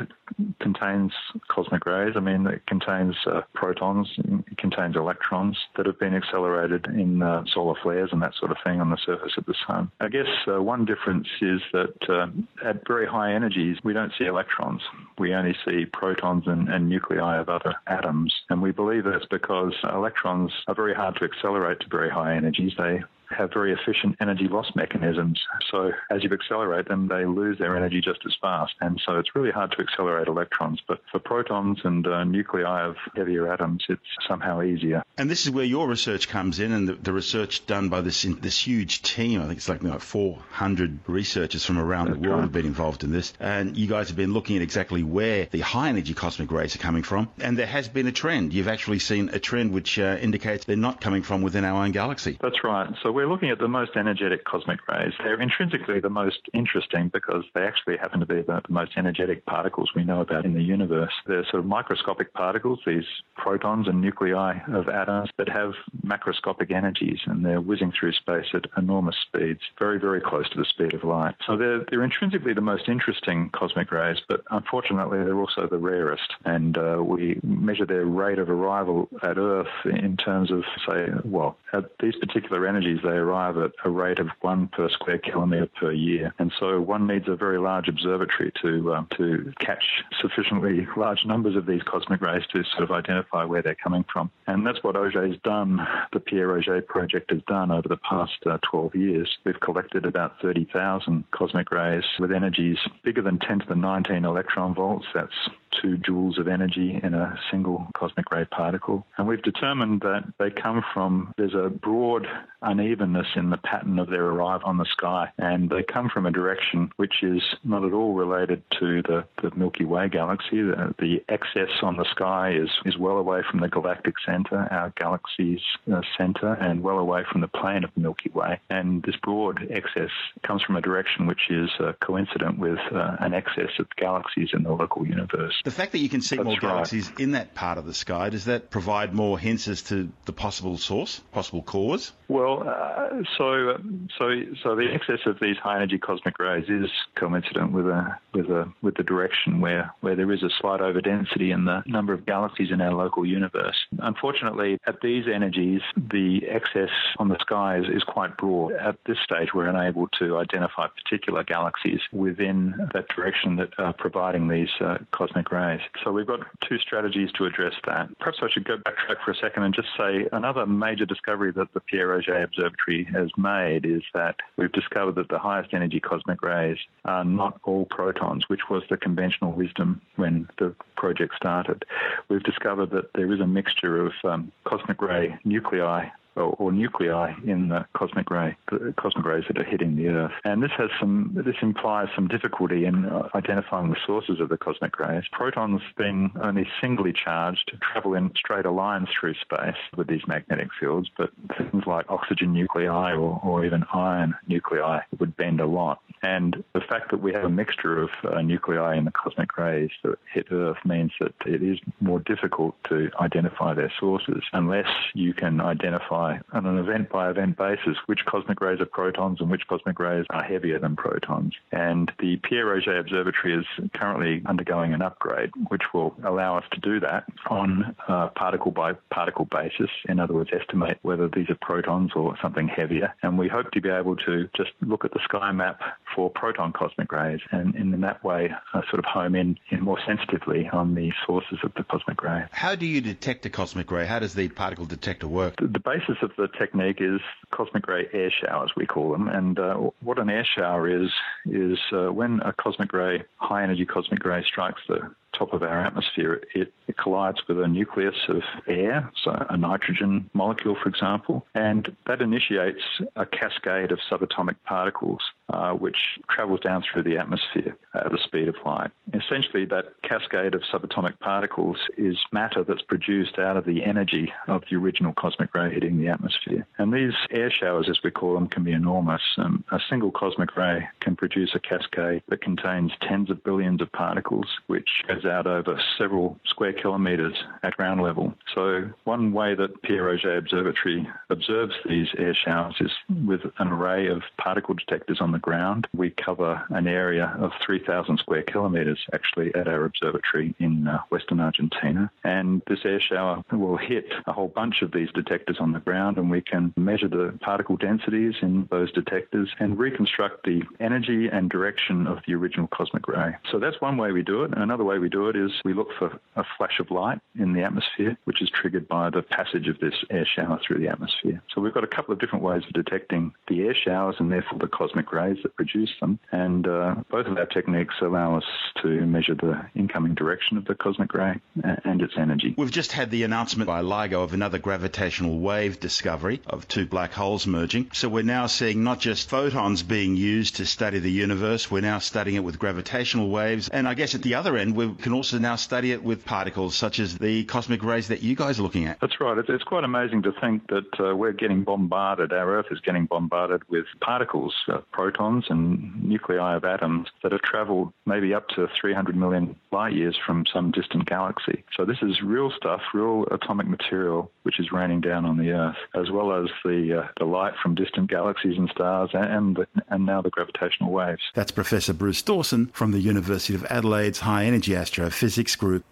contains 0.60 1.12
cosmic 1.48 1.86
rays. 1.86 2.14
I 2.16 2.20
mean, 2.20 2.46
it 2.48 2.66
contains 2.68 3.16
uh, 3.26 3.42
protons, 3.54 4.08
it 4.18 4.58
contains 4.58 4.96
electrons 4.96 5.58
that 5.78 5.86
have 5.86 6.00
been 6.00 6.16
accelerated 6.16 6.86
in 6.88 7.22
uh, 7.22 7.44
solar 7.54 7.76
flares 7.82 8.10
and 8.12 8.22
that 8.22 8.34
sort 8.40 8.52
of 8.52 8.58
thing 8.64 8.82
on 8.82 8.90
the 8.90 8.98
surface 9.06 9.34
of 9.38 9.46
the 9.46 9.56
sun. 9.68 9.92
I 10.00 10.10
guess 10.10 10.28
uh, 10.48 10.62
one 10.62 10.86
difference 10.86 11.28
is 11.42 11.62
that 11.74 12.10
uh, 12.10 12.28
at 12.68 12.88
very 12.88 13.08
high 13.08 13.34
energies, 13.34 13.78
we 13.84 13.94
don't 13.94 14.12
see 14.18 14.26
electrons. 14.26 14.82
We 15.18 15.34
only 15.34 15.56
see 15.66 15.86
protons 15.86 16.44
and, 16.48 16.70
and 16.70 16.90
nuclei 16.90 17.38
of 17.38 17.50
other 17.50 17.76
atoms. 17.88 18.34
And 18.50 18.62
we 18.62 18.72
believe 18.72 19.04
that's 19.04 19.26
because 19.30 19.74
electrons 19.84 20.52
are 20.68 20.76
very 20.76 20.94
hard 20.94 21.16
to 21.18 21.26
accelerate 21.26 21.80
to 21.82 21.88
very 21.90 22.10
high 22.10 22.36
energies. 22.36 22.74
They 22.78 23.02
have 23.30 23.52
very 23.54 23.74
efficient 23.74 24.18
energy 24.20 24.48
loss 24.48 24.72
mechanisms. 24.76 25.40
So 25.72 25.92
as 26.10 26.24
you 26.24 26.30
accelerate 26.32 26.88
them, 26.88 27.08
they 27.08 27.26
lose 27.26 27.58
their 27.58 27.76
energy 27.76 28.02
just 28.02 28.20
as 28.26 28.36
fast. 28.42 28.74
And 28.82 29.00
so 29.06 29.18
it's 29.18 29.36
really 29.36 29.52
hard 29.52 29.72
to 29.72 29.82
accelerate 29.82 30.28
electrons. 30.28 30.82
But 30.88 31.02
for 31.12 31.20
protons 31.20 31.80
and 31.84 32.06
uh, 32.06 32.24
nuclei 32.24 32.86
of 32.86 32.96
heavier 33.16 33.52
atoms, 33.52 33.86
it's 33.90 34.02
somehow 34.28 34.62
easier. 34.62 35.04
And 35.18 35.30
this 35.30 35.46
is 35.46 35.52
where 35.52 35.66
your 35.66 35.88
research 35.88 36.30
comes 36.30 36.60
in, 36.60 36.72
and 36.72 36.88
the, 36.88 36.94
the 36.94 37.14
research 37.14 37.66
done 37.66 37.90
by 37.90 38.02
this 38.02 38.24
this 38.24 38.60
huge 38.60 39.02
team. 39.02 39.42
I 39.42 39.46
think 39.46 39.58
it's 39.58 39.70
like, 39.70 39.84
like 39.84 40.02
400 40.02 41.00
researchers 41.08 41.66
from 41.66 41.78
around 41.78 42.08
That's 42.08 42.22
the 42.22 42.28
world 42.28 42.40
right. 42.40 42.44
have 42.44 42.52
been 42.52 42.66
involved 42.66 43.04
in 43.04 43.12
this. 43.12 43.34
And 43.40 43.78
you 43.78 43.88
guys 43.88 44.10
have 44.10 44.18
been 44.18 44.34
looking 44.34 44.56
at 44.56 44.62
exactly 44.62 45.04
where 45.04 45.48
the 45.52 45.60
high 45.60 45.90
energy 45.90 46.14
cosmic 46.14 46.52
rays 46.52 46.76
are 46.76 46.80
coming 46.80 47.04
from. 47.04 47.30
And 47.40 47.58
there 47.58 47.68
has 47.68 47.88
been 47.88 48.08
a 48.08 48.12
trend. 48.12 48.54
You've 48.54 48.68
actually 48.68 49.00
seen 49.00 49.30
a 49.30 49.40
trend 49.40 49.74
which 49.74 50.00
uh, 50.00 50.18
indicates 50.22 50.66
they're 50.66 50.76
not 50.76 51.02
coming 51.02 51.24
from 51.24 51.42
within 51.42 51.66
our 51.66 51.84
own 51.84 51.92
galaxy. 51.92 52.38
That's 52.42 52.64
right. 52.64 52.90
So 53.04 53.12
we're 53.20 53.28
looking 53.28 53.50
at 53.50 53.60
the 53.60 53.68
most 53.68 53.98
energetic 53.98 54.46
cosmic 54.46 54.80
rays. 54.88 55.12
They're 55.22 55.42
intrinsically 55.42 56.00
the 56.00 56.10
most 56.10 56.40
interesting 56.54 57.10
because 57.12 57.44
they 57.54 57.64
actually 57.64 57.98
happen 57.98 58.22
to 58.22 58.26
be 58.26 58.42
the 58.44 58.62
most 58.70 58.92
energetic 58.96 59.46
particles 59.46 59.92
we 59.94 60.06
know 60.06 60.22
about 60.22 60.46
in 60.46 60.54
the 60.54 60.64
universe. 60.64 61.12
They're 61.28 61.44
sort 61.52 61.60
of 61.60 61.66
microscopic 61.66 62.34
particles, 62.34 62.80
these 62.86 63.04
protons 63.36 63.90
and 63.90 64.00
nuclei 64.00 64.62
of 64.72 64.88
atoms 64.88 65.32
that 65.38 65.50
have 65.50 65.74
macroscopic 66.06 66.72
energies 66.72 67.20
and 67.26 67.46
they're 67.46 67.60
whizzing 67.60 67.92
through 67.92 68.14
space 68.14 68.46
at 68.54 68.64
enormous 68.78 69.18
speeds, 69.28 69.60
very, 69.78 70.00
very 70.00 70.22
close 70.22 70.50
to 70.52 70.58
the 70.58 70.64
speed 70.64 70.94
of 70.94 71.04
light. 71.04 71.36
So 71.46 71.58
they're, 71.58 71.84
they're 71.90 72.06
intrinsically 72.06 72.54
the 72.54 72.62
most 72.62 72.88
interesting 72.88 73.50
cosmic 73.50 73.92
rays, 73.92 74.20
but 74.30 74.44
unfortunately 74.50 75.18
they're 75.26 75.38
also 75.38 75.68
the 75.70 75.78
rarest. 75.78 76.36
And 76.46 76.78
uh, 76.78 77.04
we 77.06 77.42
measure 77.44 77.86
their 77.86 78.06
rate 78.06 78.40
of 78.40 78.50
arrival 78.50 79.10
at 79.22 79.38
Earth 79.38 79.68
in 79.84 80.16
terms 80.16 80.52
of, 80.52 80.64
say, 80.88 81.08
well, 81.26 81.58
at 81.74 81.92
these 82.00 82.16
particular 82.16 82.66
energies, 82.66 83.00
they 83.10 83.18
arrive 83.18 83.58
at 83.58 83.72
a 83.84 83.90
rate 83.90 84.20
of 84.20 84.28
one 84.42 84.68
per 84.68 84.90
square 84.90 85.18
kilometre 85.18 85.70
per 85.80 85.92
year. 85.92 86.34
And 86.38 86.52
so 86.60 86.80
one 86.80 87.08
needs 87.08 87.28
a 87.28 87.36
very 87.36 87.58
large 87.58 87.88
observatory 87.88 88.52
to, 88.62 88.94
um, 88.94 89.08
to 89.18 89.52
catch 89.60 89.84
sufficiently 90.22 90.88
large 90.96 91.26
numbers 91.26 91.56
of 91.56 91.66
these 91.66 91.82
cosmic 91.84 92.22
rays 92.22 92.44
to 92.54 92.64
sort 92.64 92.84
of 92.84 92.92
identify 92.92 93.44
where 93.46 93.62
they're 93.62 93.76
coming 93.76 94.06
from. 94.12 94.30
And 94.48 94.66
that's 94.66 94.84
what 94.84 94.96
Auger's 94.96 95.38
done, 95.44 95.80
the 96.14 96.20
Pierre 96.20 96.56
Auger 96.56 96.82
project 96.82 97.32
has 97.32 97.42
done 97.48 97.72
over 97.72 97.88
the 97.88 97.98
past 97.98 98.34
uh, 98.46 98.58
12 98.70 98.96
years. 98.96 99.38
We've 99.44 99.60
collected 99.60 100.06
about 100.06 100.40
30,000 100.42 101.24
cosmic 101.32 101.72
rays 101.72 102.04
with 102.20 102.32
energies 102.32 102.78
bigger 103.04 103.22
than 103.22 103.40
10 103.40 103.60
to 103.60 103.66
the 103.68 103.76
19 103.76 104.26
electron 104.26 104.76
volts. 104.76 105.06
That's 105.14 105.50
two 105.82 105.98
joules 105.98 106.40
of 106.40 106.48
energy 106.48 107.00
in 107.02 107.14
a 107.14 107.38
single 107.52 107.88
cosmic 107.96 108.32
ray 108.32 108.46
particle. 108.46 109.06
And 109.18 109.28
we've 109.28 109.42
determined 109.42 110.02
that 110.02 110.24
they 110.40 110.50
come 110.50 110.84
from, 110.94 111.34
there's 111.38 111.54
a 111.54 111.70
broad 111.70 112.28
unevenness 112.62 113.28
in 113.36 113.50
the 113.50 113.58
pattern 113.58 114.00
of 114.00 114.10
their 114.10 114.26
arrival 114.26 114.68
on 114.68 114.78
the 114.78 114.86
sky, 114.86 115.32
and 115.38 115.70
they 115.70 115.84
come 115.84 116.10
from 116.10 116.26
a 116.26 116.32
direction 116.32 116.92
which 116.98 117.24
is 117.24 117.42
not 117.64 117.86
at 117.86 117.94
all 117.94 118.14
related 118.14 118.62
to 118.80 119.02
the, 119.04 119.24
the 119.42 119.52
Milky 119.56 119.86
Way 119.86 120.10
galaxy. 120.10 120.62
The, 120.62 120.94
the, 121.00 121.24
excess 121.30 121.70
on 121.84 121.98
the 121.98 122.06
sky 122.12 122.54
is, 122.54 122.70
is 122.86 122.98
well 122.98 123.18
away 123.18 123.42
from 123.50 123.60
the 123.60 123.68
galactic 123.68 124.16
center, 124.26 124.68
our 124.72 124.92
galaxy's 124.98 125.62
uh, 125.92 126.02
center, 126.18 126.54
and 126.54 126.82
well 126.82 126.98
away 126.98 127.24
from 127.32 127.42
the 127.42 127.48
plane 127.48 127.84
of 127.84 127.92
the 127.94 128.02
Milky 128.02 128.30
Way. 128.34 128.60
And 128.70 129.04
this 129.04 129.16
broad 129.22 129.68
excess 129.70 130.10
comes 130.44 130.62
from 130.64 130.76
a 130.76 130.82
direction 130.82 131.28
which 131.28 131.50
is 131.50 131.70
uh, 131.80 131.94
coincident 132.02 132.58
with 132.58 132.80
uh, 132.92 133.18
an 133.20 133.34
excess 133.34 133.72
of 133.80 133.88
galaxies 133.98 134.50
in 134.54 134.64
the 134.64 134.72
local 134.72 135.06
universe. 135.06 135.59
The 135.66 135.72
fact 135.72 135.92
that 135.92 136.00
you 136.00 136.10
can 136.10 136.22
see 136.22 136.38
That's 136.38 136.46
more 136.46 136.54
right. 136.54 136.62
galaxies 136.62 137.12
in 137.20 137.32
that 137.32 137.54
part 137.54 137.78
of 137.78 137.86
the 137.86 137.94
sky, 137.94 138.30
does 138.30 138.46
that 138.46 138.70
provide 138.70 139.14
more 139.14 139.38
hints 139.38 139.68
as 139.68 139.82
to 139.84 140.10
the 140.26 140.34
possible 140.34 140.78
source, 140.78 141.20
possible 141.32 141.62
cause? 141.62 142.12
Well, 142.30 142.64
uh, 142.68 143.24
so 143.38 143.78
so 144.18 144.30
so 144.64 144.76
the 144.76 144.88
excess 144.94 145.20
of 145.26 145.40
these 145.42 145.58
high 145.58 145.78
energy 145.78 145.98
cosmic 145.98 146.38
rays 146.40 146.70
is 146.70 146.90
coincident 147.16 147.72
with 147.72 147.88
a 147.88 148.18
with 148.34 148.50
a 148.50 148.72
with 148.82 148.96
the 148.96 149.04
direction 149.04 149.62
where 149.62 149.94
where 150.02 150.16
there 150.16 150.32
is 150.32 150.44
a 150.44 150.50
slight 150.62 150.80
overdensity 150.80 151.52
in 151.52 151.66
the 151.66 151.84
number 151.88 152.14
of 152.14 152.26
galaxies 152.26 152.72
in 152.72 152.82
our 152.82 152.94
local 152.94 153.26
universe. 153.26 153.76
Unfortunately, 154.00 154.78
at 154.86 155.02
these 155.02 155.26
energies, 155.28 155.82
the 155.98 156.42
excess 156.48 156.92
on 157.18 157.30
the 157.30 157.38
sky 157.40 157.80
is, 157.80 157.86
is 157.90 158.04
quite 158.04 158.38
broad. 158.38 158.74
At 158.74 158.98
this 159.06 159.18
stage, 159.24 159.50
we're 159.54 159.68
unable 159.68 160.08
to 160.20 160.38
identify 160.38 160.88
particular 160.88 161.44
galaxies 161.44 162.00
within 162.12 162.76
that 162.94 163.08
direction 163.10 163.56
that 163.58 163.70
are 163.78 163.94
providing 163.94 164.48
these 164.48 164.70
uh, 164.80 165.00
cosmic 165.12 165.49
rays. 165.52 165.82
So 166.04 166.12
we've 166.12 166.28
got 166.28 166.40
two 166.68 166.78
strategies 166.78 167.32
to 167.34 167.46
address 167.46 167.74
that. 167.86 168.10
Perhaps 168.20 168.40
I 168.42 168.50
should 168.52 168.66
go 168.66 168.78
backtrack 168.78 169.24
for 169.24 169.32
a 169.32 169.36
second 169.36 169.64
and 169.64 169.74
just 169.74 169.90
say 169.98 170.28
another 170.32 170.66
major 170.66 171.06
discovery 171.06 171.52
that 171.54 171.74
the 171.74 171.80
Pierre 171.80 172.14
Auger 172.14 172.42
Observatory 172.44 173.06
has 173.14 173.30
made 173.38 173.86
is 173.86 174.04
that 174.14 174.36
we've 174.58 174.72
discovered 174.72 175.16
that 175.16 175.30
the 175.30 175.40
highest 175.40 175.74
energy 175.74 176.00
cosmic 176.00 176.42
rays 176.42 176.78
are 177.06 177.24
not 177.24 177.60
all 177.64 177.86
protons, 177.86 178.48
which 178.48 178.70
was 178.70 178.84
the 178.90 178.98
conventional 178.98 179.52
wisdom 179.52 180.02
when 180.16 180.48
the 180.58 180.76
project 180.96 181.36
started. 181.36 181.84
We've 182.30 182.44
discovered 182.44 182.92
that 182.92 183.14
there 183.16 183.32
is 183.34 183.40
a 183.40 183.48
mixture 183.48 184.06
of 184.06 184.14
um, 184.24 184.52
cosmic 184.66 185.02
ray 185.02 185.38
nuclei 185.44 186.10
or, 186.36 186.56
or, 186.58 186.72
nuclei 186.72 187.34
in 187.46 187.70
the 187.70 187.86
cosmic 187.94 188.30
ray, 188.30 188.56
the 188.72 188.94
cosmic 188.98 189.26
rays 189.26 189.44
that 189.48 189.58
are 189.58 189.64
hitting 189.64 189.96
the 189.96 190.08
Earth. 190.08 190.32
And 190.46 190.64
this 190.64 190.72
has 190.78 190.90
some, 191.00 191.32
this 191.34 191.56
implies 191.62 192.08
some 192.16 192.28
difficulty 192.28 192.86
in 192.86 193.06
uh, 193.06 193.30
identifying 193.36 193.90
the 193.90 193.98
sources 194.06 194.40
of 194.40 194.50
the 194.50 194.58
cosmic 194.58 194.98
rays. 195.00 195.24
Protons, 195.32 195.82
being 195.98 196.32
only 196.42 196.68
singly 196.82 197.14
charged, 197.14 197.72
travel 197.82 198.14
in 198.14 198.32
straighter 198.36 198.72
lines 198.72 199.10
through 199.20 199.34
space 199.36 199.76
with 199.98 200.08
these 200.08 200.26
magnetic 200.28 200.70
fields, 200.80 201.10
but 201.18 201.32
things 201.58 201.84
like 201.86 202.06
oxygen 202.10 202.54
nuclei 202.54 203.14
or, 203.14 203.40
or 203.44 203.66
even 203.66 203.84
iron 203.94 204.36
nuclei 204.48 205.02
would 205.20 205.36
bend 205.36 205.60
a 205.60 205.66
lot. 205.66 206.00
And 206.22 206.64
the 206.74 206.82
fact 206.82 207.12
that 207.12 207.22
we 207.22 207.34
have 207.34 207.46
a 207.46 207.50
mixture 207.50 208.02
of 208.02 208.10
uh, 208.24 208.42
nuclei 208.42 208.98
in 208.98 209.06
the 209.06 209.12
cosmic 209.12 209.58
rays 209.58 209.90
that 210.04 210.18
hit 210.34 210.48
Earth 210.52 210.78
means 210.86 211.12
that 211.20 211.34
it 211.46 211.64
is 211.64 211.80
more 212.02 212.20
difficult 212.20 212.76
to 212.90 213.10
identify 213.20 213.74
their 213.74 213.92
sources 214.00 214.44
unless 214.54 214.90
you 215.14 215.34
can 215.34 215.62
identify 215.62 216.19
on 216.20 216.66
an 216.66 216.78
event 216.78 217.10
by 217.10 217.30
event 217.30 217.58
basis 217.58 217.98
which 218.06 218.20
cosmic 218.26 218.62
rays 218.62 218.80
are 218.80 218.86
protons 218.86 219.40
and 219.40 219.50
which 219.50 219.68
cosmic 219.68 220.00
rays 220.00 220.26
are 220.30 220.44
heavier 220.44 220.80
than 220.80 220.96
protons. 220.96 221.54
And 221.72 222.12
the 222.20 222.38
Pierre 222.38 222.74
Auger 222.74 222.98
Observatory 222.98 223.56
is 223.56 223.66
currently 223.94 224.42
undergoing 224.46 224.94
an 224.94 225.02
upgrade 225.02 225.52
which 225.70 225.84
will 225.94 226.16
allow 226.24 226.58
us 226.58 226.66
to 226.72 226.80
do 226.80 227.00
that 227.00 227.26
on 227.50 227.96
a 228.08 228.28
particle 228.28 228.72
by 228.72 228.94
particle 229.12 229.46
basis. 229.46 229.90
In 230.08 230.20
other 230.20 230.34
words, 230.34 230.50
estimate 230.54 231.00
whether 231.02 231.28
these 231.28 231.50
are 231.50 231.58
protons 231.62 232.12
or 232.16 232.36
something 232.42 232.68
heavier. 232.68 233.14
And 233.24 233.38
we 233.38 233.48
hope 233.48 233.72
to 233.72 233.82
be 233.82 233.90
able 233.90 234.16
to 234.18 234.50
just 234.56 234.72
look 234.82 235.06
at 235.06 235.12
the 235.12 235.20
sky 235.24 235.52
map 235.52 235.82
for 236.16 236.30
proton 236.30 236.74
cosmic 236.74 237.12
rays 237.12 237.40
and 237.52 237.76
in 237.76 238.02
that 238.02 238.24
way 238.24 238.52
uh, 238.74 238.82
sort 238.90 239.00
of 239.00 239.06
home 239.06 239.36
in, 239.36 239.58
in 239.70 239.82
more 239.82 240.00
sensitively 240.06 240.70
on 240.72 240.96
the 240.96 241.12
sources 241.26 241.60
of 241.64 241.74
the 241.76 241.84
cosmic 241.84 242.22
ray. 242.24 242.44
How 242.52 242.76
do 242.76 242.86
you 242.86 243.02
detect 243.02 243.46
a 243.46 243.50
cosmic 243.50 243.92
ray? 243.92 244.06
How 244.06 244.20
does 244.20 244.34
the 244.34 244.50
particle 244.50 244.86
detector 244.86 245.28
work? 245.28 245.56
The, 245.58 245.68
the 245.68 245.80
basis 246.10 246.24
of 246.24 246.32
the 246.38 246.48
technique 246.58 246.98
is 247.00 247.20
cosmic 247.52 247.88
ray 247.88 248.08
air 248.14 248.32
showers, 248.32 248.72
we 248.76 248.86
call 248.86 249.12
them. 249.12 249.28
And 249.28 249.60
uh, 249.60 249.76
what 250.02 250.20
an 250.20 250.30
air 250.30 250.46
shower 250.46 250.90
is, 250.90 251.10
is 251.46 251.78
uh, 251.92 252.12
when 252.12 252.40
a 252.42 252.54
cosmic 252.54 252.94
ray, 252.94 253.24
high 253.38 253.64
energy 253.64 253.86
cosmic 253.86 254.24
ray, 254.26 254.44
strikes 254.44 254.82
the 254.88 255.00
top 255.38 255.54
of 255.54 255.64
our 255.64 255.86
atmosphere, 255.86 256.42
it, 256.54 256.74
it, 256.88 256.98
collides 256.98 257.40
with 257.48 257.60
a 257.60 257.68
nucleus 257.68 258.16
of 258.28 258.42
air, 258.68 259.10
so 259.24 259.32
a 259.50 259.56
nitrogen 259.56 260.30
molecule, 260.34 260.76
for 260.82 260.90
example, 260.90 261.46
and 261.56 261.96
that 262.08 262.22
initiates 262.22 262.82
a 263.16 263.26
cascade 263.26 263.92
of 263.92 264.00
subatomic 264.12 264.56
particles 264.66 265.22
uh, 265.50 265.72
which 265.72 265.98
travels 266.30 266.60
down 266.60 266.84
through 266.92 267.04
the 267.04 267.18
atmosphere 267.18 267.78
at 267.94 268.12
the 268.12 268.20
speed 268.24 268.48
of 268.48 268.56
light. 268.66 268.92
Essentially, 269.14 269.66
that 269.66 269.94
cascade 270.04 270.54
of 270.54 270.62
subatomic 270.62 271.20
particles 271.20 271.78
is 271.98 272.18
matter 272.32 272.64
that's 272.64 272.82
produced 272.82 273.40
out 273.40 273.58
of 273.58 273.66
the 273.66 273.84
energy 273.84 274.32
of 274.48 274.64
the 274.70 274.78
original 274.78 275.14
cosmic 275.14 275.54
ray 275.54 275.74
hitting 275.74 275.98
the 275.98 276.08
atmosphere. 276.08 276.68
And 276.78 276.94
these 276.94 277.14
air 277.32 277.52
showers, 277.52 277.88
as 277.90 278.00
we 278.04 278.12
call 278.12 278.34
them, 278.36 278.48
can 278.48 278.64
be 278.64 278.72
enormous. 278.72 279.22
Um, 279.38 279.64
a 279.72 279.80
single 279.90 280.12
cosmic 280.12 280.56
ray 280.56 280.88
can 281.00 281.16
produce 281.16 281.52
a 281.56 281.60
cascade 281.60 282.22
that 282.30 282.42
contains 282.42 282.92
tens 283.02 283.30
of 283.30 283.44
billions 283.44 283.82
of 283.82 283.92
particles, 283.92 284.48
which 284.68 284.90
goes 285.08 285.26
out 285.26 285.48
over 285.48 285.82
several 285.98 286.38
square 286.46 286.74
kilometres 286.74 287.36
at 287.64 287.76
ground 287.78 288.02
level. 288.02 288.34
So, 288.54 288.90
one 289.04 289.34
way 289.34 289.56
that 289.56 289.82
Pierre 289.82 290.10
Auger 290.10 290.38
Observatory 290.38 291.08
observes 291.30 291.74
these 291.88 292.08
air 292.18 292.36
showers 292.36 292.76
is 292.80 292.92
with 293.26 293.42
an 293.58 293.70
array 293.70 294.08
of 294.08 294.22
particle 294.38 294.76
detectors 294.76 295.22
on 295.22 295.32
the 295.32 295.40
ground. 295.40 295.88
We 295.96 296.12
cover 296.12 296.64
an 296.70 296.88
area 296.88 297.36
of 297.40 297.52
3,000 297.86 298.18
square 298.20 298.44
kilometres 298.44 299.00
actually 299.14 299.54
at 299.56 299.68
our 299.68 299.86
observatory 299.86 300.56
in 300.60 300.88
uh, 300.88 301.00
western 301.10 301.40
Argentina. 301.40 302.12
And 302.24 302.62
this 302.68 302.80
air 302.86 303.00
shower 303.00 303.44
will 303.52 303.78
hit 303.78 304.06
a 304.28 304.34
whole 304.34 304.48
bunch 304.50 304.82
of 304.82 304.92
these 304.92 305.10
detectors 305.14 305.58
on 305.60 305.72
the 305.72 305.80
ground, 305.80 306.18
and 306.18 306.30
we 306.30 306.42
can 306.42 306.74
measure 306.78 307.08
the 307.08 307.38
particle 307.42 307.78
densities 307.78 308.36
in 308.42 308.68
those 308.72 308.92
detectors 308.92 309.50
and 309.60 309.78
reconstruct 309.78 310.44
the 310.44 310.62
energy 310.80 311.28
and 311.32 311.50
direction 311.50 312.08
of 312.08 312.20
the 312.28 312.34
original 312.34 312.68
cosmic 312.68 313.08
ray. 313.08 313.36
So, 313.52 313.60
that's 313.60 313.80
one 313.82 313.98
way 313.98 314.12
we 314.12 314.24
do 314.24 314.44
it. 314.44 314.52
And 314.52 314.62
another 314.62 314.84
way 314.84 315.00
we 315.00 315.10
do 315.10 315.30
it 315.30 315.36
is 315.36 315.52
we 315.64 315.74
look 315.74 315.90
for 315.98 316.20
a 316.36 316.44
flash 316.58 316.80
of 316.80 316.92
light 316.92 317.20
in 317.38 317.54
the 317.54 317.64
atmosphere, 317.64 318.18
which 318.26 318.42
is 318.42 318.50
triggered 318.50 318.88
by 318.88 319.10
the 319.10 319.22
passage 319.22 319.68
of 319.68 319.80
this 319.80 319.94
air 320.10 320.26
shower 320.26 320.60
through 320.66 320.80
the 320.80 320.88
atmosphere. 320.88 321.42
So 321.54 321.62
we've 321.62 321.74
got 321.74 321.84
a 321.84 321.88
couple 321.88 322.14
of 322.14 322.20
different 322.20 322.44
ways 322.44 322.64
of 322.66 322.74
detecting 322.74 323.34
the 323.48 323.62
air 323.62 323.76
showers 323.76 324.16
and 324.20 324.32
therefore 324.32 324.60
the 324.60 324.68
cosmic 324.68 325.12
rays 325.12 325.38
that 325.44 325.56
produce 325.56 325.92
them. 326.00 326.20
And 326.32 326.68
uh, 326.68 326.96
both 327.10 327.28
of 327.28 327.38
our 327.38 327.46
techniques 327.70 327.96
allow 328.02 328.38
us 328.38 328.44
to 328.82 328.88
measure 329.06 329.36
the 329.36 329.66
incoming 329.76 330.16
direction 330.16 330.58
of 330.58 330.66
the 330.66 330.76
cosmic 330.76 331.14
ray 331.14 331.40
and 331.84 332.02
its 332.02 332.14
energy. 332.18 332.56
We've 332.58 332.72
just 332.72 332.92
had 332.92 333.12
the 333.12 333.24
announcement 333.24 333.68
by 333.68 333.82
LIGO 333.82 334.24
of 334.24 334.34
another 334.34 334.58
gravitational 334.58 335.40
wave 335.40 335.80
discovery 335.80 336.42
of 336.48 336.68
two 336.68 336.86
black 336.86 337.12
holes 337.12 337.46
merging. 337.46 337.90
So 337.94 338.10
we're 338.10 338.24
now 338.24 338.48
seeing 338.48 338.84
not 338.84 339.00
just 339.00 339.30
photons 339.30 339.84
being 339.84 340.16
used 340.16 340.58
to 340.58 340.66
study 340.66 341.00
the 341.00 341.12
universe, 341.12 341.70
we're 341.70 341.82
now 341.82 342.00
studying 342.00 342.38
it 342.38 342.44
with 342.44 342.60
gravitational 342.60 343.30
waves. 343.30 343.70
And 343.70 343.88
I 343.88 343.94
guess 343.94 344.16
at 344.16 344.22
the 344.22 344.36
other 344.36 344.58
end, 344.58 344.76
we 344.76 344.94
can 344.96 345.14
also 345.14 345.38
now 345.38 345.56
study 345.56 345.92
it 345.92 346.04
with 346.04 346.26
particles 346.26 346.76
such 346.76 347.00
as 347.00 347.18
the 347.18 347.44
cosmic 347.46 347.84
rays 347.84 348.08
that 348.08 348.24
you 348.24 348.36
guys 348.36 348.60
are 348.60 348.64
looking 348.64 348.86
at. 348.86 349.00
That's 349.00 349.20
right. 349.20 349.38
It's 349.38 349.64
quite 349.64 349.84
amazing 349.84 350.24
to 350.24 350.32
think 350.32 350.68
that 350.68 351.00
uh, 351.00 351.16
we're 351.16 351.34
getting 351.34 351.64
bombarded, 351.64 352.34
our 352.34 352.58
Earth 352.58 352.68
is 352.72 352.80
getting 352.80 353.06
bombarded 353.06 353.68
with 353.70 353.86
particles, 354.02 354.54
uh, 354.68 354.80
protons 354.92 355.46
and 355.50 356.04
nuclei 356.04 356.56
of 356.56 356.64
atoms 356.64 357.08
that 357.24 357.32
have 357.32 357.42
traveled 357.60 357.92
maybe 358.06 358.34
up 358.34 358.48
to 358.50 358.68
300 358.80 359.16
million 359.18 359.56
light 359.72 359.94
years 359.94 360.18
from 360.26 360.46
some 360.54 360.72
distant 360.72 361.06
galaxy. 361.06 361.64
So 361.76 361.84
this 361.86 361.98
is 362.02 362.22
real 362.22 362.52
stuff, 362.56 362.82
real 362.94 363.26
atomic 363.32 363.68
material, 363.68 364.32
which 364.44 364.60
is 364.60 364.72
raining 364.72 365.02
down 365.02 365.26
on 365.26 365.38
the 365.38 365.52
Earth, 365.52 365.76
as 365.94 366.10
well 366.10 366.32
as 366.32 366.50
the, 366.64 367.02
uh, 367.04 367.08
the 367.18 367.26
light 367.26 367.54
from 367.62 367.76
distant 367.76 368.10
galaxies 368.10 368.58
and 368.58 368.70
stars 368.70 369.10
and, 369.14 369.58
the, 369.58 369.68
and 369.90 370.06
now 370.06 370.22
the 370.22 370.30
gravitational 370.30 370.92
waves. 370.92 371.22
That's 371.36 371.52
Professor 371.52 371.94
Bruce 371.94 372.22
Dawson 372.22 372.68
from 372.68 372.92
the 372.92 373.00
University 373.00 373.56
of 373.56 373.66
Adelaide's 373.66 374.20
High 374.20 374.46
Energy 374.46 374.74
Astrophysics 374.74 375.58
Group. 375.58 375.84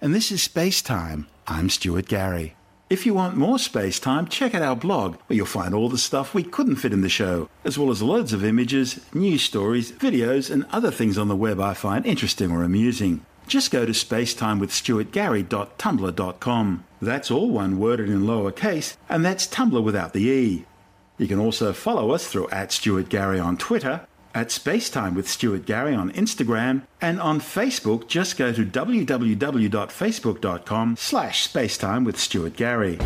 And 0.00 0.14
this 0.14 0.30
is 0.30 0.42
Space 0.42 0.80
Time. 0.80 1.26
I'm 1.48 1.70
Stuart 1.70 2.06
Gary. 2.06 2.55
If 2.88 3.04
you 3.04 3.14
want 3.14 3.36
more 3.36 3.58
space 3.58 3.98
time, 3.98 4.28
check 4.28 4.54
out 4.54 4.62
our 4.62 4.76
blog, 4.76 5.16
where 5.26 5.36
you'll 5.36 5.46
find 5.46 5.74
all 5.74 5.88
the 5.88 5.98
stuff 5.98 6.34
we 6.34 6.44
couldn't 6.44 6.76
fit 6.76 6.92
in 6.92 7.00
the 7.00 7.08
show, 7.08 7.48
as 7.64 7.76
well 7.76 7.90
as 7.90 8.00
loads 8.00 8.32
of 8.32 8.44
images, 8.44 9.00
news 9.12 9.42
stories, 9.42 9.90
videos, 9.90 10.52
and 10.52 10.64
other 10.70 10.92
things 10.92 11.18
on 11.18 11.26
the 11.26 11.34
web 11.34 11.58
I 11.58 11.74
find 11.74 12.06
interesting 12.06 12.52
or 12.52 12.62
amusing. 12.62 13.26
Just 13.48 13.72
go 13.72 13.86
to 13.86 13.92
spacetimewithstuartgary.tumblr.com. 13.92 16.84
That's 17.02 17.30
all 17.32 17.50
one 17.50 17.80
worded 17.80 18.08
in 18.08 18.22
lowercase, 18.22 18.96
and 19.08 19.24
that's 19.24 19.48
Tumblr 19.48 19.82
without 19.82 20.12
the 20.12 20.28
E. 20.28 20.64
You 21.18 21.26
can 21.26 21.40
also 21.40 21.72
follow 21.72 22.12
us 22.12 22.28
through 22.28 22.48
at 22.50 22.70
Stuart 22.70 23.08
Gary 23.08 23.40
on 23.40 23.56
Twitter 23.56 24.06
at 24.36 24.48
Spacetime 24.48 25.14
with 25.14 25.26
Stuart 25.26 25.64
Gary 25.64 25.94
on 25.94 26.12
Instagram 26.12 26.82
and 27.00 27.18
on 27.18 27.40
Facebook 27.40 28.06
just 28.06 28.36
go 28.36 28.52
to 28.52 28.66
www.facebook.com 28.66 30.96
slash 30.98 31.50
spacetime 31.50 32.04
with 32.04 32.18
Stuart 32.18 32.54
Gary. 32.54 32.98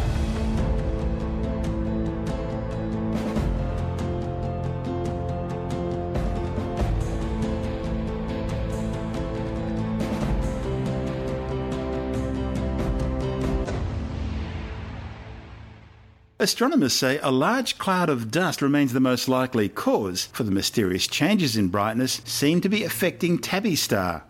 Astronomers 16.40 16.94
say 16.94 17.18
a 17.18 17.30
large 17.30 17.76
cloud 17.76 18.08
of 18.08 18.30
dust 18.30 18.62
remains 18.62 18.94
the 18.94 18.98
most 18.98 19.28
likely 19.28 19.68
cause 19.68 20.30
for 20.32 20.42
the 20.42 20.50
mysterious 20.50 21.06
changes 21.06 21.54
in 21.54 21.68
brightness 21.68 22.22
seen 22.24 22.62
to 22.62 22.68
be 22.70 22.82
affecting 22.82 23.38
Tabby 23.38 23.76
star. 23.76 24.22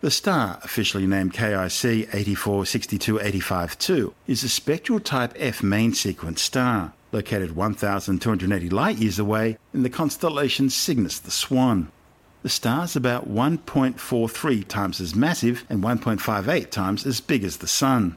The 0.00 0.10
star, 0.10 0.58
officially 0.64 1.06
named 1.06 1.34
KIC 1.34 2.08
8462852, 2.08 4.12
is 4.26 4.42
a 4.42 4.48
spectral 4.48 4.98
type 4.98 5.34
F 5.36 5.62
main 5.62 5.94
sequence 5.94 6.42
star, 6.42 6.94
located 7.12 7.54
1,280 7.54 8.68
light 8.68 8.96
years 8.96 9.20
away 9.20 9.56
in 9.72 9.84
the 9.84 9.88
constellation 9.88 10.68
Cygnus 10.68 11.20
the 11.20 11.30
Swan. 11.30 11.92
The 12.42 12.48
star 12.48 12.86
is 12.86 12.96
about 12.96 13.30
1.43 13.30 14.66
times 14.66 15.00
as 15.00 15.14
massive 15.14 15.64
and 15.70 15.80
1.58 15.80 16.70
times 16.70 17.06
as 17.06 17.20
big 17.20 17.44
as 17.44 17.58
the 17.58 17.68
Sun. 17.68 18.16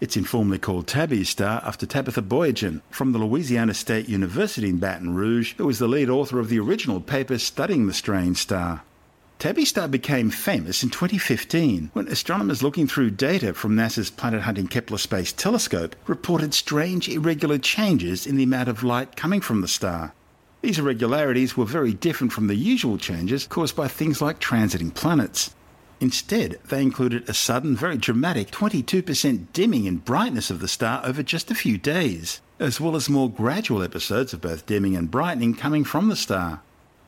It's 0.00 0.16
informally 0.16 0.58
called 0.58 0.88
Tabby 0.88 1.22
Star 1.22 1.62
after 1.64 1.86
Tabitha 1.86 2.20
Boyajian 2.20 2.82
from 2.90 3.12
the 3.12 3.18
Louisiana 3.18 3.74
State 3.74 4.08
University 4.08 4.68
in 4.68 4.78
Baton 4.78 5.14
Rouge, 5.14 5.54
who 5.56 5.66
was 5.66 5.78
the 5.78 5.86
lead 5.86 6.10
author 6.10 6.40
of 6.40 6.48
the 6.48 6.58
original 6.58 7.00
paper 7.00 7.38
studying 7.38 7.86
the 7.86 7.94
strange 7.94 8.38
star. 8.38 8.82
Tabby 9.38 9.64
Star 9.64 9.86
became 9.86 10.30
famous 10.30 10.82
in 10.82 10.90
2015 10.90 11.90
when 11.92 12.08
astronomers 12.08 12.62
looking 12.62 12.88
through 12.88 13.10
data 13.10 13.54
from 13.54 13.76
NASA's 13.76 14.10
planet 14.10 14.42
hunting 14.42 14.66
Kepler 14.66 14.98
Space 14.98 15.32
Telescope 15.32 15.94
reported 16.08 16.54
strange 16.54 17.08
irregular 17.08 17.58
changes 17.58 18.26
in 18.26 18.36
the 18.36 18.44
amount 18.44 18.68
of 18.68 18.82
light 18.82 19.14
coming 19.14 19.40
from 19.40 19.60
the 19.60 19.68
star. 19.68 20.12
These 20.60 20.80
irregularities 20.80 21.56
were 21.56 21.66
very 21.66 21.92
different 21.92 22.32
from 22.32 22.48
the 22.48 22.56
usual 22.56 22.98
changes 22.98 23.46
caused 23.46 23.76
by 23.76 23.86
things 23.86 24.20
like 24.20 24.40
transiting 24.40 24.92
planets. 24.92 25.54
Instead, 26.04 26.58
they 26.68 26.82
included 26.82 27.26
a 27.26 27.32
sudden, 27.32 27.74
very 27.74 27.96
dramatic 27.96 28.50
22% 28.50 29.46
dimming 29.54 29.86
in 29.86 29.96
brightness 29.96 30.50
of 30.50 30.60
the 30.60 30.68
star 30.68 31.00
over 31.02 31.22
just 31.22 31.50
a 31.50 31.54
few 31.54 31.78
days, 31.78 32.42
as 32.60 32.78
well 32.78 32.94
as 32.94 33.08
more 33.08 33.30
gradual 33.30 33.82
episodes 33.82 34.34
of 34.34 34.42
both 34.42 34.66
dimming 34.66 34.94
and 34.94 35.10
brightening 35.10 35.54
coming 35.54 35.82
from 35.82 36.10
the 36.10 36.14
star. 36.14 36.60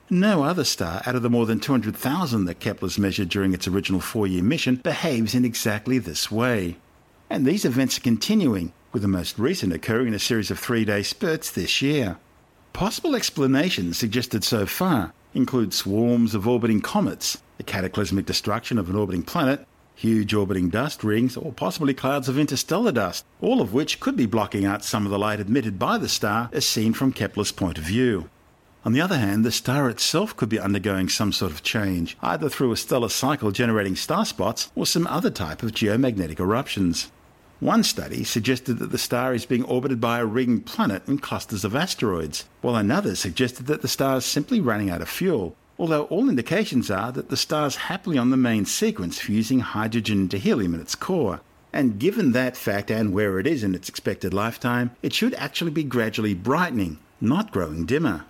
No 0.08 0.44
other 0.44 0.64
star 0.64 1.02
out 1.04 1.14
of 1.14 1.20
the 1.20 1.28
more 1.28 1.44
than 1.44 1.60
200,000 1.60 2.46
that 2.46 2.58
Kepler's 2.58 2.98
measured 2.98 3.28
during 3.28 3.52
its 3.52 3.68
original 3.68 4.00
four 4.00 4.26
year 4.26 4.42
mission 4.42 4.76
behaves 4.76 5.34
in 5.34 5.44
exactly 5.44 5.98
this 5.98 6.30
way. 6.30 6.78
And 7.28 7.44
these 7.44 7.66
events 7.66 7.98
are 7.98 8.00
continuing, 8.00 8.72
with 8.94 9.02
the 9.02 9.08
most 9.08 9.38
recent 9.38 9.74
occurring 9.74 10.08
in 10.08 10.14
a 10.14 10.18
series 10.18 10.50
of 10.50 10.58
three 10.58 10.86
day 10.86 11.02
spurts 11.02 11.50
this 11.50 11.82
year. 11.82 12.16
Possible 12.72 13.14
explanations 13.14 13.98
suggested 13.98 14.42
so 14.42 14.64
far 14.64 15.12
include 15.36 15.74
swarms 15.74 16.34
of 16.34 16.48
orbiting 16.48 16.80
comets, 16.80 17.42
the 17.58 17.62
cataclysmic 17.62 18.26
destruction 18.26 18.78
of 18.78 18.90
an 18.90 18.96
orbiting 18.96 19.22
planet, 19.22 19.66
huge 19.94 20.34
orbiting 20.34 20.68
dust 20.68 21.04
rings, 21.04 21.36
or 21.36 21.52
possibly 21.52 21.94
clouds 21.94 22.28
of 22.28 22.38
interstellar 22.38 22.92
dust, 22.92 23.24
all 23.40 23.60
of 23.60 23.72
which 23.72 24.00
could 24.00 24.16
be 24.16 24.26
blocking 24.26 24.64
out 24.64 24.84
some 24.84 25.04
of 25.04 25.10
the 25.10 25.18
light 25.18 25.40
emitted 25.40 25.78
by 25.78 25.98
the 25.98 26.08
star 26.08 26.50
as 26.52 26.66
seen 26.66 26.92
from 26.92 27.12
Kepler's 27.12 27.52
point 27.52 27.78
of 27.78 27.84
view. 27.84 28.28
On 28.84 28.92
the 28.92 29.00
other 29.00 29.18
hand, 29.18 29.44
the 29.44 29.50
star 29.50 29.90
itself 29.90 30.36
could 30.36 30.48
be 30.48 30.60
undergoing 30.60 31.08
some 31.08 31.32
sort 31.32 31.50
of 31.50 31.64
change, 31.64 32.16
either 32.22 32.48
through 32.48 32.70
a 32.70 32.76
stellar 32.76 33.08
cycle 33.08 33.50
generating 33.50 33.96
star 33.96 34.24
spots 34.24 34.70
or 34.76 34.86
some 34.86 35.06
other 35.08 35.30
type 35.30 35.62
of 35.62 35.72
geomagnetic 35.72 36.38
eruptions. 36.38 37.10
One 37.60 37.84
study 37.84 38.22
suggested 38.22 38.74
that 38.80 38.92
the 38.92 38.98
star 38.98 39.32
is 39.32 39.46
being 39.46 39.64
orbited 39.64 39.98
by 39.98 40.18
a 40.18 40.26
ringed 40.26 40.66
planet 40.66 41.06
and 41.06 41.22
clusters 41.22 41.64
of 41.64 41.74
asteroids, 41.74 42.44
while 42.60 42.76
another 42.76 43.14
suggested 43.16 43.66
that 43.66 43.80
the 43.80 43.88
star 43.88 44.18
is 44.18 44.26
simply 44.26 44.60
running 44.60 44.90
out 44.90 45.00
of 45.00 45.08
fuel, 45.08 45.56
although 45.78 46.04
all 46.04 46.28
indications 46.28 46.90
are 46.90 47.10
that 47.12 47.30
the 47.30 47.36
star 47.36 47.66
is 47.66 47.76
happily 47.76 48.18
on 48.18 48.28
the 48.28 48.36
main 48.36 48.66
sequence 48.66 49.18
fusing 49.20 49.60
hydrogen 49.60 50.20
into 50.20 50.36
helium 50.36 50.74
in 50.74 50.82
its 50.82 50.94
core. 50.94 51.40
And 51.72 51.98
given 51.98 52.32
that 52.32 52.58
fact 52.58 52.90
and 52.90 53.14
where 53.14 53.38
it 53.38 53.46
is 53.46 53.64
in 53.64 53.74
its 53.74 53.88
expected 53.88 54.34
lifetime, 54.34 54.90
it 55.02 55.14
should 55.14 55.32
actually 55.34 55.70
be 55.70 55.82
gradually 55.82 56.34
brightening, 56.34 56.98
not 57.22 57.52
growing 57.52 57.86
dimmer. 57.86 58.26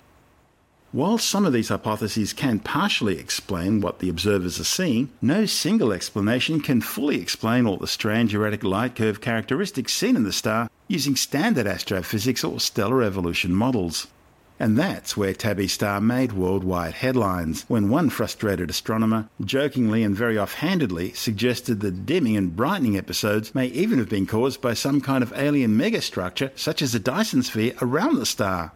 While 0.97 1.19
some 1.19 1.45
of 1.45 1.53
these 1.53 1.69
hypotheses 1.69 2.33
can 2.33 2.59
partially 2.59 3.19
explain 3.19 3.83
what 3.83 3.99
the 3.99 4.09
observers 4.09 4.59
are 4.59 4.65
seeing, 4.65 5.11
no 5.21 5.45
single 5.45 5.93
explanation 5.93 6.59
can 6.63 6.81
fully 6.81 7.21
explain 7.21 7.67
all 7.67 7.77
the 7.77 7.87
strange 7.87 8.35
erratic 8.35 8.65
light 8.65 8.97
curve 8.97 9.21
characteristics 9.21 9.93
seen 9.93 10.17
in 10.17 10.23
the 10.23 10.33
star 10.33 10.71
using 10.89 11.15
standard 11.15 11.67
astrophysics 11.67 12.43
or 12.43 12.61
stellar 12.61 13.03
evolution 13.03 13.55
models. 13.55 14.07
And 14.59 14.79
that's 14.79 15.19
where 15.19 15.35
Tabby 15.35 15.69
Star 15.69 16.01
made 16.01 16.33
worldwide 16.33 16.95
headlines 16.95 17.67
when 17.69 17.91
one 17.91 18.09
frustrated 18.09 18.71
astronomer 18.71 19.29
jokingly 19.45 20.03
and 20.03 20.17
very 20.17 20.39
offhandedly 20.39 21.13
suggested 21.13 21.81
that 21.81 22.07
dimming 22.07 22.39
and 22.39 22.57
brightening 22.57 22.97
episodes 22.97 23.55
may 23.55 23.67
even 23.67 23.99
have 23.99 24.09
been 24.09 24.25
caused 24.25 24.63
by 24.63 24.73
some 24.73 25.03
kind 25.03 25.23
of 25.23 25.35
alien 25.37 25.77
megastructure 25.77 26.51
such 26.59 26.81
as 26.81 26.95
a 26.95 26.99
Dyson 26.99 27.43
sphere 27.43 27.75
around 27.83 28.17
the 28.17 28.25
star. 28.25 28.73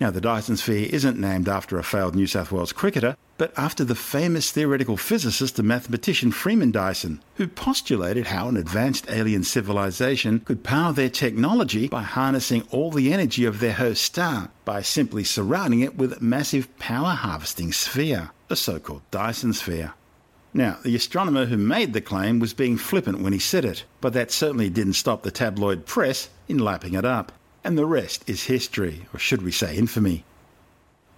Now, 0.00 0.10
the 0.10 0.20
Dyson 0.22 0.56
sphere 0.56 0.88
isn't 0.90 1.20
named 1.20 1.46
after 1.46 1.78
a 1.78 1.84
failed 1.84 2.14
New 2.14 2.26
South 2.26 2.50
Wales 2.50 2.72
cricketer, 2.72 3.18
but 3.36 3.52
after 3.54 3.84
the 3.84 3.94
famous 3.94 4.50
theoretical 4.50 4.96
physicist 4.96 5.58
and 5.58 5.68
mathematician 5.68 6.32
Freeman 6.32 6.70
Dyson, 6.70 7.20
who 7.34 7.46
postulated 7.46 8.28
how 8.28 8.48
an 8.48 8.56
advanced 8.56 9.10
alien 9.10 9.44
civilization 9.44 10.40
could 10.40 10.64
power 10.64 10.94
their 10.94 11.10
technology 11.10 11.86
by 11.86 12.02
harnessing 12.02 12.62
all 12.70 12.90
the 12.90 13.12
energy 13.12 13.44
of 13.44 13.60
their 13.60 13.74
host 13.74 14.02
star 14.02 14.48
by 14.64 14.80
simply 14.80 15.22
surrounding 15.22 15.80
it 15.80 15.98
with 15.98 16.14
a 16.14 16.24
massive 16.24 16.78
power 16.78 17.10
harvesting 17.10 17.70
sphere, 17.70 18.30
a 18.48 18.56
so 18.56 18.78
called 18.78 19.02
Dyson 19.10 19.52
sphere. 19.52 19.92
Now, 20.54 20.78
the 20.82 20.96
astronomer 20.96 21.44
who 21.44 21.58
made 21.58 21.92
the 21.92 22.00
claim 22.00 22.38
was 22.38 22.54
being 22.54 22.78
flippant 22.78 23.20
when 23.20 23.34
he 23.34 23.38
said 23.38 23.66
it, 23.66 23.84
but 24.00 24.14
that 24.14 24.30
certainly 24.30 24.70
didn't 24.70 24.94
stop 24.94 25.22
the 25.22 25.30
tabloid 25.30 25.84
press 25.84 26.30
in 26.48 26.58
lapping 26.58 26.94
it 26.94 27.04
up 27.04 27.32
and 27.64 27.76
the 27.76 27.86
rest 27.86 28.28
is 28.28 28.44
history, 28.44 29.06
or 29.12 29.18
should 29.18 29.42
we 29.42 29.52
say 29.52 29.76
infamy. 29.76 30.24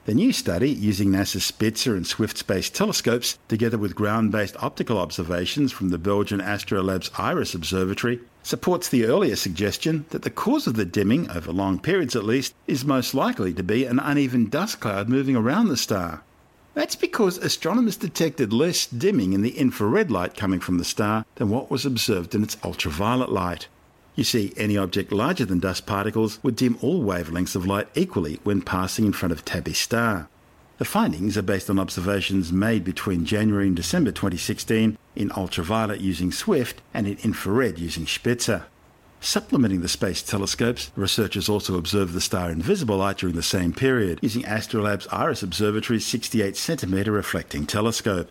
The 0.04 0.14
new 0.14 0.32
study, 0.32 0.68
using 0.68 1.10
NASA's 1.10 1.44
Spitzer 1.44 1.94
and 1.94 2.04
Swift 2.04 2.36
space 2.36 2.68
telescopes, 2.68 3.38
together 3.46 3.78
with 3.78 3.94
ground 3.94 4.32
based 4.32 4.60
optical 4.60 4.98
observations 4.98 5.70
from 5.70 5.90
the 5.90 5.98
Belgian 5.98 6.40
Astrolab's 6.40 7.08
IRIS 7.16 7.54
Observatory, 7.54 8.18
supports 8.42 8.88
the 8.88 9.04
earlier 9.06 9.36
suggestion 9.36 10.04
that 10.10 10.22
the 10.22 10.30
cause 10.30 10.66
of 10.66 10.74
the 10.74 10.84
dimming, 10.84 11.30
over 11.30 11.52
long 11.52 11.78
periods 11.78 12.16
at 12.16 12.24
least, 12.24 12.52
is 12.66 12.84
most 12.84 13.14
likely 13.14 13.54
to 13.54 13.62
be 13.62 13.84
an 13.84 14.00
uneven 14.00 14.48
dust 14.48 14.80
cloud 14.80 15.08
moving 15.08 15.36
around 15.36 15.68
the 15.68 15.76
star. 15.76 16.24
That's 16.74 16.96
because 16.96 17.38
astronomers 17.38 17.96
detected 17.96 18.52
less 18.52 18.86
dimming 18.86 19.34
in 19.34 19.42
the 19.42 19.56
infrared 19.56 20.10
light 20.10 20.36
coming 20.36 20.58
from 20.58 20.78
the 20.78 20.84
star 20.84 21.24
than 21.36 21.48
what 21.48 21.70
was 21.70 21.86
observed 21.86 22.34
in 22.34 22.42
its 22.42 22.56
ultraviolet 22.64 23.30
light. 23.30 23.68
You 24.14 24.24
see, 24.24 24.52
any 24.56 24.76
object 24.76 25.10
larger 25.10 25.46
than 25.46 25.60
dust 25.60 25.86
particles 25.86 26.38
would 26.42 26.56
dim 26.56 26.76
all 26.82 27.02
wavelengths 27.02 27.56
of 27.56 27.66
light 27.66 27.88
equally 27.94 28.40
when 28.44 28.60
passing 28.60 29.06
in 29.06 29.12
front 29.12 29.32
of 29.32 29.44
Tabby 29.44 29.72
star. 29.72 30.28
The 30.78 30.84
findings 30.84 31.38
are 31.38 31.42
based 31.42 31.70
on 31.70 31.78
observations 31.78 32.52
made 32.52 32.84
between 32.84 33.24
January 33.24 33.68
and 33.68 33.76
December 33.76 34.10
2016 34.10 34.98
in 35.14 35.32
ultraviolet 35.36 36.00
using 36.00 36.32
Swift 36.32 36.82
and 36.92 37.06
in 37.06 37.18
infrared 37.22 37.78
using 37.78 38.06
Spitzer. 38.06 38.64
Supplementing 39.20 39.82
the 39.82 39.88
space 39.88 40.20
telescopes, 40.20 40.90
researchers 40.96 41.48
also 41.48 41.78
observed 41.78 42.12
the 42.12 42.20
star 42.20 42.50
in 42.50 42.60
visible 42.60 42.96
light 42.96 43.18
during 43.18 43.36
the 43.36 43.42
same 43.42 43.72
period 43.72 44.18
using 44.20 44.42
Astrolab's 44.42 45.06
Iris 45.12 45.44
Observatory's 45.44 46.04
68 46.04 46.56
centimetre 46.56 47.12
reflecting 47.12 47.64
telescope. 47.64 48.28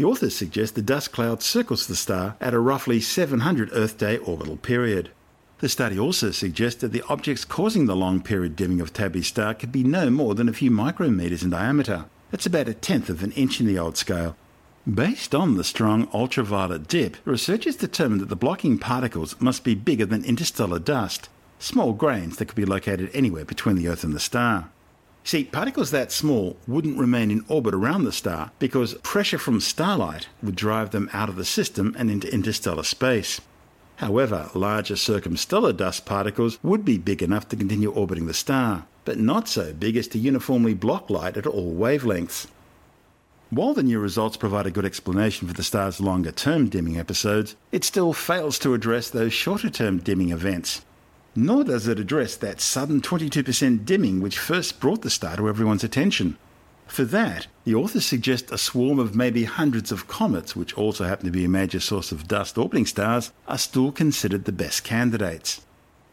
The 0.00 0.06
authors 0.06 0.34
suggest 0.34 0.76
the 0.76 0.80
dust 0.80 1.12
cloud 1.12 1.42
circles 1.42 1.86
the 1.86 1.94
star 1.94 2.34
at 2.40 2.54
a 2.54 2.58
roughly 2.58 3.02
700 3.02 3.68
Earth 3.70 3.98
day 3.98 4.16
orbital 4.16 4.56
period. 4.56 5.10
The 5.58 5.68
study 5.68 5.98
also 5.98 6.30
suggests 6.30 6.80
that 6.80 6.92
the 6.92 7.04
objects 7.10 7.44
causing 7.44 7.84
the 7.84 7.94
long 7.94 8.22
period 8.22 8.56
dimming 8.56 8.80
of 8.80 8.94
Tabby's 8.94 9.26
star 9.26 9.52
could 9.52 9.70
be 9.70 9.84
no 9.84 10.08
more 10.08 10.34
than 10.34 10.48
a 10.48 10.54
few 10.54 10.70
micrometers 10.70 11.42
in 11.42 11.50
diameter. 11.50 12.06
That's 12.30 12.46
about 12.46 12.66
a 12.66 12.72
tenth 12.72 13.10
of 13.10 13.22
an 13.22 13.32
inch 13.32 13.60
in 13.60 13.66
the 13.66 13.78
old 13.78 13.98
scale. 13.98 14.36
Based 14.90 15.34
on 15.34 15.58
the 15.58 15.64
strong 15.64 16.08
ultraviolet 16.14 16.88
dip, 16.88 17.18
researchers 17.26 17.76
determined 17.76 18.22
that 18.22 18.30
the 18.30 18.36
blocking 18.36 18.78
particles 18.78 19.38
must 19.38 19.64
be 19.64 19.74
bigger 19.74 20.06
than 20.06 20.24
interstellar 20.24 20.78
dust, 20.78 21.28
small 21.58 21.92
grains 21.92 22.38
that 22.38 22.46
could 22.46 22.56
be 22.56 22.64
located 22.64 23.10
anywhere 23.12 23.44
between 23.44 23.76
the 23.76 23.88
Earth 23.88 24.02
and 24.02 24.14
the 24.14 24.18
star. 24.18 24.70
See, 25.22 25.44
particles 25.44 25.90
that 25.90 26.12
small 26.12 26.56
wouldn't 26.66 26.98
remain 26.98 27.30
in 27.30 27.44
orbit 27.46 27.74
around 27.74 28.04
the 28.04 28.12
star 28.12 28.52
because 28.58 28.94
pressure 29.02 29.38
from 29.38 29.60
starlight 29.60 30.28
would 30.42 30.56
drive 30.56 30.90
them 30.90 31.10
out 31.12 31.28
of 31.28 31.36
the 31.36 31.44
system 31.44 31.94
and 31.98 32.10
into 32.10 32.32
interstellar 32.32 32.82
space. 32.82 33.40
However, 33.96 34.50
larger 34.54 34.94
circumstellar 34.94 35.76
dust 35.76 36.06
particles 36.06 36.58
would 36.62 36.86
be 36.86 36.96
big 36.96 37.22
enough 37.22 37.48
to 37.50 37.56
continue 37.56 37.90
orbiting 37.90 38.26
the 38.26 38.34
star, 38.34 38.86
but 39.04 39.18
not 39.18 39.46
so 39.46 39.74
big 39.74 39.96
as 39.96 40.08
to 40.08 40.18
uniformly 40.18 40.72
block 40.72 41.10
light 41.10 41.36
at 41.36 41.46
all 41.46 41.74
wavelengths. 41.74 42.46
While 43.50 43.74
the 43.74 43.82
new 43.82 43.98
results 43.98 44.38
provide 44.38 44.66
a 44.66 44.70
good 44.70 44.86
explanation 44.86 45.48
for 45.48 45.54
the 45.54 45.62
star's 45.62 46.00
longer 46.00 46.32
term 46.32 46.68
dimming 46.68 46.96
episodes, 46.96 47.56
it 47.72 47.84
still 47.84 48.12
fails 48.12 48.58
to 48.60 48.74
address 48.74 49.10
those 49.10 49.34
shorter 49.34 49.68
term 49.68 49.98
dimming 49.98 50.30
events. 50.30 50.82
Nor 51.36 51.64
does 51.64 51.86
it 51.86 52.00
address 52.00 52.36
that 52.36 52.60
sudden 52.60 53.00
22% 53.00 53.84
dimming 53.84 54.20
which 54.20 54.38
first 54.38 54.80
brought 54.80 55.02
the 55.02 55.10
star 55.10 55.36
to 55.36 55.48
everyone's 55.48 55.84
attention. 55.84 56.36
For 56.88 57.04
that, 57.04 57.46
the 57.64 57.76
authors 57.76 58.04
suggest 58.04 58.50
a 58.50 58.58
swarm 58.58 58.98
of 58.98 59.14
maybe 59.14 59.44
hundreds 59.44 59.92
of 59.92 60.08
comets, 60.08 60.56
which 60.56 60.74
also 60.74 61.04
happen 61.04 61.26
to 61.26 61.30
be 61.30 61.44
a 61.44 61.48
major 61.48 61.78
source 61.78 62.10
of 62.10 62.26
dust 62.26 62.58
orbiting 62.58 62.84
stars, 62.84 63.30
are 63.46 63.58
still 63.58 63.92
considered 63.92 64.44
the 64.44 64.50
best 64.50 64.82
candidates. 64.82 65.60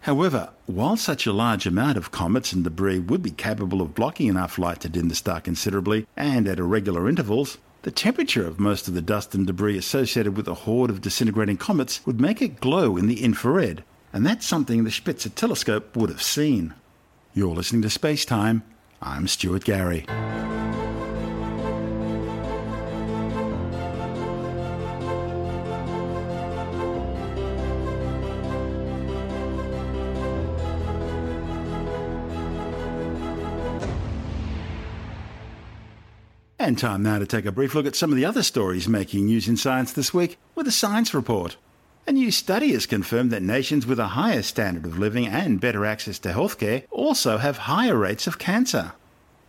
However, 0.01 0.51
while 0.67 0.95
such 0.95 1.25
a 1.25 1.33
large 1.33 1.65
amount 1.65 1.97
of 1.97 2.11
comets 2.11 2.53
and 2.53 2.63
debris 2.63 2.99
would 2.99 3.23
be 3.23 3.31
capable 3.31 3.81
of 3.81 3.95
blocking 3.95 4.27
enough 4.27 4.59
light 4.59 4.81
to 4.81 4.89
dim 4.89 5.09
the 5.09 5.15
star 5.15 5.41
considerably 5.41 6.05
and 6.15 6.47
at 6.47 6.59
irregular 6.59 7.09
intervals, 7.09 7.57
the 7.81 7.89
temperature 7.89 8.45
of 8.45 8.59
most 8.59 8.87
of 8.87 8.93
the 8.93 9.01
dust 9.01 9.33
and 9.33 9.47
debris 9.47 9.79
associated 9.79 10.37
with 10.37 10.47
a 10.47 10.53
horde 10.53 10.91
of 10.91 11.01
disintegrating 11.01 11.57
comets 11.57 12.05
would 12.05 12.21
make 12.21 12.39
it 12.39 12.61
glow 12.61 12.97
in 12.97 13.07
the 13.07 13.23
infrared, 13.23 13.83
and 14.17 14.25
that's 14.25 14.47
something 14.47 14.83
the 14.83 14.89
Spitzer 14.89 15.29
telescope 15.29 15.95
would 15.95 16.09
have 16.09 16.23
seen. 16.23 16.73
You're 17.35 17.53
listening 17.53 17.83
to 17.83 17.89
Space 17.91 18.25
Time. 18.25 18.63
I'm 18.99 19.27
Stuart 19.27 19.63
Gary. 19.63 20.07
And 36.57 36.75
time 36.75 37.03
now 37.03 37.19
to 37.19 37.27
take 37.27 37.45
a 37.45 37.51
brief 37.51 37.75
look 37.75 37.85
at 37.85 37.95
some 37.95 38.09
of 38.09 38.15
the 38.15 38.25
other 38.25 38.41
stories 38.41 38.89
making 38.89 39.27
news 39.27 39.47
in 39.47 39.57
science 39.57 39.93
this 39.93 40.11
week 40.11 40.39
with 40.55 40.67
a 40.67 40.71
science 40.71 41.13
report. 41.13 41.57
A 42.09 42.13
new 42.13 42.31
study 42.31 42.71
has 42.71 42.85
confirmed 42.85 43.31
that 43.31 43.43
nations 43.43 43.85
with 43.85 43.99
a 43.99 44.07
higher 44.07 44.41
standard 44.41 44.85
of 44.85 44.97
living 44.97 45.27
and 45.27 45.59
better 45.59 45.85
access 45.85 46.17
to 46.19 46.29
healthcare 46.29 46.85
also 46.89 47.37
have 47.37 47.57
higher 47.57 47.97
rates 47.97 48.27
of 48.27 48.39
cancer. 48.39 48.93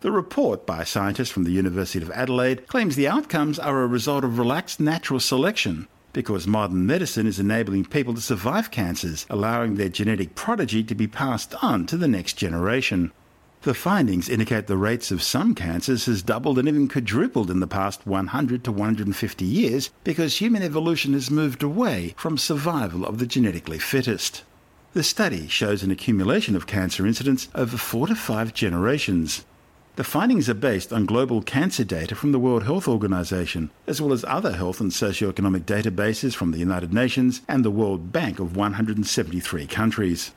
The 0.00 0.10
report 0.10 0.66
by 0.66 0.82
scientists 0.82 1.30
from 1.30 1.44
the 1.44 1.52
University 1.52 2.04
of 2.04 2.10
Adelaide 2.10 2.66
claims 2.66 2.96
the 2.96 3.06
outcomes 3.06 3.60
are 3.60 3.84
a 3.84 3.86
result 3.86 4.24
of 4.24 4.40
relaxed 4.40 4.80
natural 4.80 5.20
selection 5.20 5.86
because 6.12 6.48
modern 6.48 6.84
medicine 6.84 7.28
is 7.28 7.38
enabling 7.38 7.84
people 7.84 8.12
to 8.14 8.20
survive 8.20 8.72
cancers, 8.72 9.24
allowing 9.30 9.76
their 9.76 9.88
genetic 9.88 10.34
prodigy 10.34 10.82
to 10.82 10.96
be 10.96 11.06
passed 11.06 11.54
on 11.62 11.86
to 11.86 11.96
the 11.96 12.08
next 12.08 12.32
generation. 12.32 13.12
The 13.62 13.74
findings 13.74 14.28
indicate 14.28 14.68
the 14.68 14.76
rates 14.76 15.10
of 15.10 15.20
some 15.20 15.52
cancers 15.52 16.06
has 16.06 16.22
doubled 16.22 16.60
and 16.60 16.68
even 16.68 16.86
quadrupled 16.86 17.50
in 17.50 17.58
the 17.58 17.66
past 17.66 18.06
100 18.06 18.62
to 18.62 18.70
150 18.72 19.44
years 19.44 19.90
because 20.04 20.36
human 20.36 20.62
evolution 20.62 21.12
has 21.12 21.28
moved 21.28 21.64
away 21.64 22.14
from 22.16 22.38
survival 22.38 23.04
of 23.04 23.18
the 23.18 23.26
genetically 23.26 23.80
fittest. 23.80 24.44
The 24.92 25.02
study 25.02 25.48
shows 25.48 25.82
an 25.82 25.90
accumulation 25.90 26.54
of 26.54 26.68
cancer 26.68 27.04
incidence 27.04 27.48
over 27.52 27.76
four 27.76 28.06
to 28.06 28.14
five 28.14 28.54
generations. 28.54 29.44
The 29.96 30.04
findings 30.04 30.48
are 30.48 30.54
based 30.54 30.92
on 30.92 31.06
global 31.06 31.42
cancer 31.42 31.82
data 31.82 32.14
from 32.14 32.30
the 32.30 32.38
World 32.38 32.62
Health 32.62 32.86
Organization, 32.86 33.70
as 33.88 34.00
well 34.00 34.12
as 34.12 34.24
other 34.28 34.52
health 34.52 34.80
and 34.80 34.92
socioeconomic 34.92 35.64
databases 35.64 36.36
from 36.36 36.52
the 36.52 36.58
United 36.58 36.94
Nations 36.94 37.42
and 37.48 37.64
the 37.64 37.72
World 37.72 38.12
Bank 38.12 38.38
of 38.38 38.56
173 38.56 39.66
countries. 39.66 40.30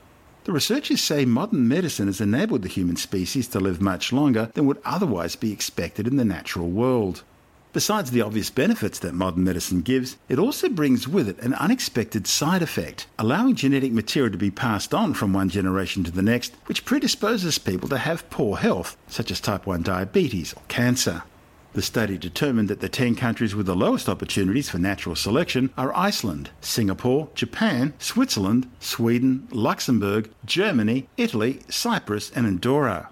The 0.44 0.52
researchers 0.52 1.00
say 1.00 1.24
modern 1.24 1.68
medicine 1.68 2.06
has 2.08 2.20
enabled 2.20 2.62
the 2.62 2.68
human 2.68 2.96
species 2.96 3.46
to 3.48 3.60
live 3.60 3.80
much 3.80 4.12
longer 4.12 4.50
than 4.54 4.66
would 4.66 4.82
otherwise 4.84 5.36
be 5.36 5.52
expected 5.52 6.08
in 6.08 6.16
the 6.16 6.24
natural 6.24 6.68
world. 6.68 7.22
Besides 7.72 8.10
the 8.10 8.22
obvious 8.22 8.50
benefits 8.50 8.98
that 8.98 9.14
modern 9.14 9.44
medicine 9.44 9.82
gives, 9.82 10.16
it 10.28 10.40
also 10.40 10.68
brings 10.68 11.06
with 11.06 11.28
it 11.28 11.38
an 11.38 11.54
unexpected 11.54 12.26
side 12.26 12.60
effect, 12.60 13.06
allowing 13.20 13.54
genetic 13.54 13.92
material 13.92 14.32
to 14.32 14.36
be 14.36 14.50
passed 14.50 14.92
on 14.92 15.14
from 15.14 15.32
one 15.32 15.48
generation 15.48 16.02
to 16.04 16.10
the 16.10 16.22
next, 16.22 16.54
which 16.66 16.84
predisposes 16.84 17.58
people 17.58 17.88
to 17.88 17.98
have 17.98 18.28
poor 18.28 18.56
health, 18.56 18.96
such 19.06 19.30
as 19.30 19.40
type 19.40 19.64
1 19.64 19.82
diabetes 19.82 20.54
or 20.54 20.62
cancer. 20.66 21.22
The 21.74 21.80
study 21.80 22.18
determined 22.18 22.68
that 22.68 22.80
the 22.80 22.88
10 22.90 23.14
countries 23.14 23.54
with 23.54 23.64
the 23.64 23.74
lowest 23.74 24.06
opportunities 24.06 24.68
for 24.68 24.78
natural 24.78 25.16
selection 25.16 25.70
are 25.78 25.96
Iceland, 25.96 26.50
Singapore, 26.60 27.30
Japan, 27.34 27.94
Switzerland, 27.98 28.68
Sweden, 28.78 29.48
Luxembourg, 29.50 30.28
Germany, 30.44 31.08
Italy, 31.16 31.60
Cyprus, 31.70 32.30
and 32.32 32.46
Andorra. 32.46 33.08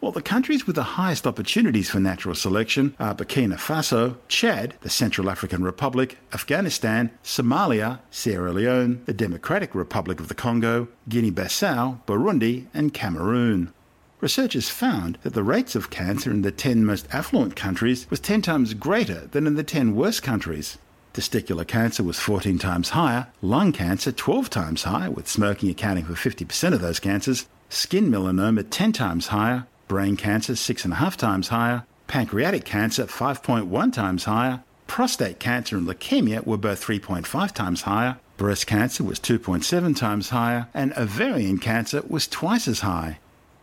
While 0.00 0.10
the 0.10 0.22
countries 0.22 0.66
with 0.66 0.74
the 0.74 0.96
highest 0.98 1.24
opportunities 1.24 1.90
for 1.90 2.00
natural 2.00 2.34
selection 2.34 2.96
are 2.98 3.14
Burkina 3.14 3.56
Faso, 3.58 4.16
Chad, 4.26 4.74
the 4.80 4.90
Central 4.90 5.30
African 5.30 5.62
Republic, 5.62 6.18
Afghanistan, 6.32 7.10
Somalia, 7.22 8.00
Sierra 8.10 8.50
Leone, 8.50 9.02
the 9.04 9.12
Democratic 9.12 9.72
Republic 9.72 10.18
of 10.18 10.26
the 10.26 10.34
Congo, 10.34 10.88
Guinea 11.08 11.30
Bissau, 11.30 12.04
Burundi, 12.06 12.66
and 12.74 12.92
Cameroon. 12.92 13.72
Researchers 14.20 14.68
found 14.68 15.16
that 15.22 15.32
the 15.32 15.42
rates 15.42 15.74
of 15.74 15.88
cancer 15.88 16.30
in 16.30 16.42
the 16.42 16.50
10 16.50 16.84
most 16.84 17.08
affluent 17.10 17.56
countries 17.56 18.06
was 18.10 18.20
10 18.20 18.42
times 18.42 18.74
greater 18.74 19.26
than 19.28 19.46
in 19.46 19.54
the 19.54 19.62
10 19.62 19.96
worst 19.96 20.22
countries. 20.22 20.76
Testicular 21.14 21.66
cancer 21.66 22.02
was 22.02 22.18
14 22.18 22.58
times 22.58 22.90
higher, 22.90 23.28
lung 23.40 23.72
cancer 23.72 24.12
12 24.12 24.50
times 24.50 24.82
higher, 24.82 25.10
with 25.10 25.26
smoking 25.26 25.70
accounting 25.70 26.04
for 26.04 26.12
50% 26.12 26.74
of 26.74 26.82
those 26.82 27.00
cancers, 27.00 27.48
skin 27.70 28.10
melanoma 28.10 28.66
10 28.68 28.92
times 28.92 29.28
higher, 29.28 29.66
brain 29.88 30.16
cancer 30.16 30.52
6.5 30.52 31.16
times 31.16 31.48
higher, 31.48 31.84
pancreatic 32.06 32.66
cancer 32.66 33.06
5.1 33.06 33.92
times 33.92 34.24
higher, 34.24 34.62
prostate 34.86 35.40
cancer 35.40 35.78
and 35.78 35.88
leukemia 35.88 36.46
were 36.46 36.58
both 36.58 36.84
3.5 36.84 37.52
times 37.52 37.82
higher, 37.82 38.18
breast 38.36 38.66
cancer 38.66 39.02
was 39.02 39.18
2.7 39.18 39.96
times 39.96 40.28
higher, 40.28 40.68
and 40.74 40.92
ovarian 40.98 41.56
cancer 41.58 42.02
was 42.06 42.28
twice 42.28 42.68
as 42.68 42.80
high. 42.80 43.18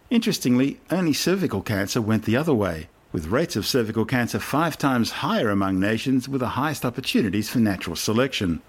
Interestingly, 0.09 0.79
only 0.89 1.11
cervical 1.11 1.61
cancer 1.61 2.01
went 2.01 2.23
the 2.23 2.37
other 2.37 2.53
way, 2.53 2.87
with 3.11 3.27
rates 3.27 3.57
of 3.57 3.67
cervical 3.67 4.05
cancer 4.05 4.39
five 4.39 4.77
times 4.77 5.11
higher 5.11 5.49
among 5.49 5.79
nations 5.79 6.29
with 6.29 6.39
the 6.39 6.49
highest 6.49 6.85
opportunities 6.85 7.49
for 7.49 7.59
natural 7.59 7.95
selection. 7.95 8.61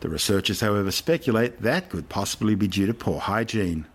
The 0.00 0.10
researchers, 0.10 0.60
however, 0.60 0.90
speculate 0.90 1.62
that 1.62 1.88
could 1.88 2.08
possibly 2.08 2.54
be 2.54 2.68
due 2.68 2.86
to 2.86 2.94
poor 2.94 3.20
hygiene. 3.20 3.86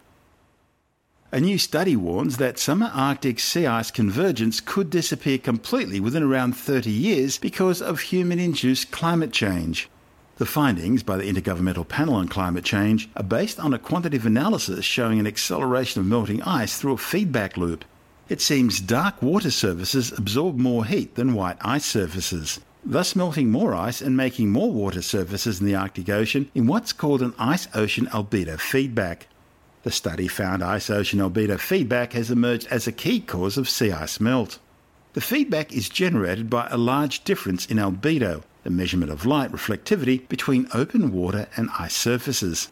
A 1.31 1.39
new 1.39 1.57
study 1.57 1.95
warns 1.95 2.37
that 2.37 2.57
summer 2.57 2.89
Arctic 2.93 3.39
sea 3.39 3.67
ice 3.67 3.91
convergence 3.91 4.61
could 4.61 4.89
disappear 4.89 5.37
completely 5.37 5.99
within 5.99 6.23
around 6.23 6.53
30 6.53 6.89
years 6.89 7.37
because 7.37 7.81
of 7.81 7.99
human 7.99 8.39
induced 8.39 8.91
climate 8.91 9.33
change. 9.33 9.89
The 10.37 10.45
findings 10.45 11.01
by 11.01 11.17
the 11.17 11.23
Intergovernmental 11.23 11.87
Panel 11.87 12.13
on 12.13 12.27
Climate 12.27 12.63
Change 12.63 13.09
are 13.15 13.23
based 13.23 13.59
on 13.59 13.73
a 13.73 13.79
quantitative 13.79 14.27
analysis 14.27 14.85
showing 14.85 15.19
an 15.19 15.25
acceleration 15.25 15.99
of 15.99 16.05
melting 16.05 16.43
ice 16.43 16.77
through 16.77 16.93
a 16.93 16.97
feedback 16.97 17.57
loop. 17.57 17.83
It 18.29 18.39
seems 18.39 18.79
dark 18.79 19.19
water 19.23 19.49
surfaces 19.49 20.11
absorb 20.11 20.59
more 20.59 20.85
heat 20.85 21.15
than 21.15 21.33
white 21.33 21.57
ice 21.61 21.85
surfaces, 21.85 22.59
thus 22.85 23.15
melting 23.15 23.49
more 23.49 23.73
ice 23.73 23.99
and 23.99 24.15
making 24.15 24.51
more 24.51 24.71
water 24.71 25.01
surfaces 25.01 25.59
in 25.59 25.65
the 25.65 25.73
Arctic 25.73 26.07
Ocean 26.07 26.51
in 26.53 26.67
what's 26.67 26.93
called 26.93 27.23
an 27.23 27.33
ice 27.39 27.67
ocean 27.73 28.05
albedo 28.13 28.59
feedback. 28.59 29.25
The 29.81 29.91
study 29.91 30.27
found 30.27 30.63
ice 30.63 30.91
ocean 30.91 31.17
albedo 31.17 31.59
feedback 31.59 32.13
has 32.13 32.29
emerged 32.29 32.67
as 32.67 32.85
a 32.85 32.91
key 32.91 33.21
cause 33.21 33.57
of 33.57 33.67
sea 33.67 33.91
ice 33.91 34.19
melt. 34.19 34.59
The 35.13 35.21
feedback 35.21 35.73
is 35.73 35.89
generated 35.89 36.47
by 36.47 36.67
a 36.69 36.77
large 36.77 37.23
difference 37.23 37.65
in 37.65 37.77
albedo, 37.77 38.43
the 38.67 38.71
measurement 38.71 39.09
of 39.09 39.25
light 39.25 39.49
reflectivity 39.49 40.27
between 40.27 40.67
open 40.73 41.09
water 41.13 41.47
and 41.55 41.69
ice 41.79 41.95
surfaces. 41.95 42.69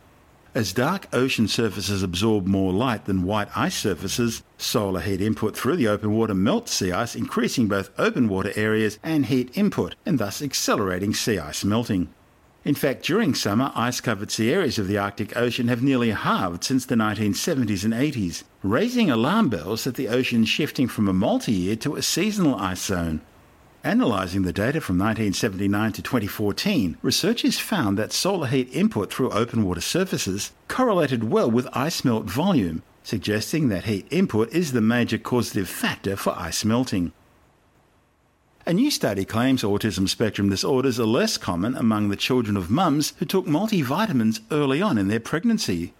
As 0.53 0.73
dark 0.73 1.07
ocean 1.13 1.47
surfaces 1.47 2.03
absorb 2.03 2.45
more 2.45 2.73
light 2.73 3.05
than 3.05 3.23
white 3.23 3.47
ice 3.55 3.77
surfaces, 3.77 4.43
solar 4.57 4.99
heat 4.99 5.21
input 5.21 5.55
through 5.55 5.77
the 5.77 5.87
open 5.87 6.11
water 6.11 6.33
melts 6.33 6.73
sea 6.73 6.91
ice, 6.91 7.15
increasing 7.15 7.69
both 7.69 7.91
open 7.97 8.27
water 8.27 8.51
areas 8.57 8.99
and 9.03 9.27
heat 9.27 9.57
input, 9.57 9.95
and 10.05 10.19
thus 10.19 10.41
accelerating 10.41 11.13
sea 11.13 11.39
ice 11.39 11.63
melting. 11.63 12.09
In 12.65 12.75
fact, 12.75 13.05
during 13.05 13.33
summer, 13.33 13.71
ice 13.73 14.01
covered 14.01 14.31
sea 14.31 14.51
areas 14.51 14.77
of 14.77 14.89
the 14.89 14.97
Arctic 14.97 15.37
Ocean 15.37 15.69
have 15.69 15.81
nearly 15.81 16.11
halved 16.11 16.65
since 16.65 16.85
the 16.85 16.95
1970s 16.95 17.85
and 17.85 17.93
80s, 17.93 18.43
raising 18.63 19.09
alarm 19.09 19.47
bells 19.47 19.85
that 19.85 19.95
the 19.95 20.09
ocean 20.09 20.43
is 20.43 20.49
shifting 20.49 20.89
from 20.89 21.07
a 21.07 21.13
multi 21.13 21.53
year 21.53 21.77
to 21.77 21.95
a 21.95 22.01
seasonal 22.01 22.55
ice 22.55 22.83
zone. 22.83 23.21
Analysing 23.85 24.41
the 24.41 24.51
data 24.51 24.81
from 24.81 24.97
1979 24.97 25.91
to 25.91 26.01
2014, 26.01 26.97
researchers 27.03 27.59
found 27.59 27.99
that 27.99 28.11
solar 28.11 28.47
heat 28.47 28.67
input 28.73 29.13
through 29.13 29.29
open 29.29 29.63
water 29.63 29.79
surfaces 29.79 30.53
correlated 30.67 31.25
well 31.25 31.51
with 31.51 31.67
ice 31.71 32.03
melt 32.03 32.25
volume, 32.25 32.81
suggesting 33.03 33.69
that 33.69 33.83
heat 33.83 34.07
input 34.09 34.51
is 34.51 34.71
the 34.71 34.81
major 34.81 35.19
causative 35.19 35.69
factor 35.69 36.15
for 36.15 36.33
ice 36.35 36.65
melting. 36.65 37.11
A 38.65 38.73
new 38.73 38.89
study 38.89 39.23
claims 39.23 39.61
autism 39.61 40.09
spectrum 40.09 40.49
disorders 40.49 40.99
are 40.99 41.05
less 41.05 41.37
common 41.37 41.77
among 41.77 42.09
the 42.09 42.15
children 42.15 42.57
of 42.57 42.71
mums 42.71 43.13
who 43.19 43.25
took 43.25 43.45
multivitamins 43.45 44.39
early 44.49 44.81
on 44.81 44.97
in 44.97 45.09
their 45.09 45.19
pregnancy. 45.19 45.93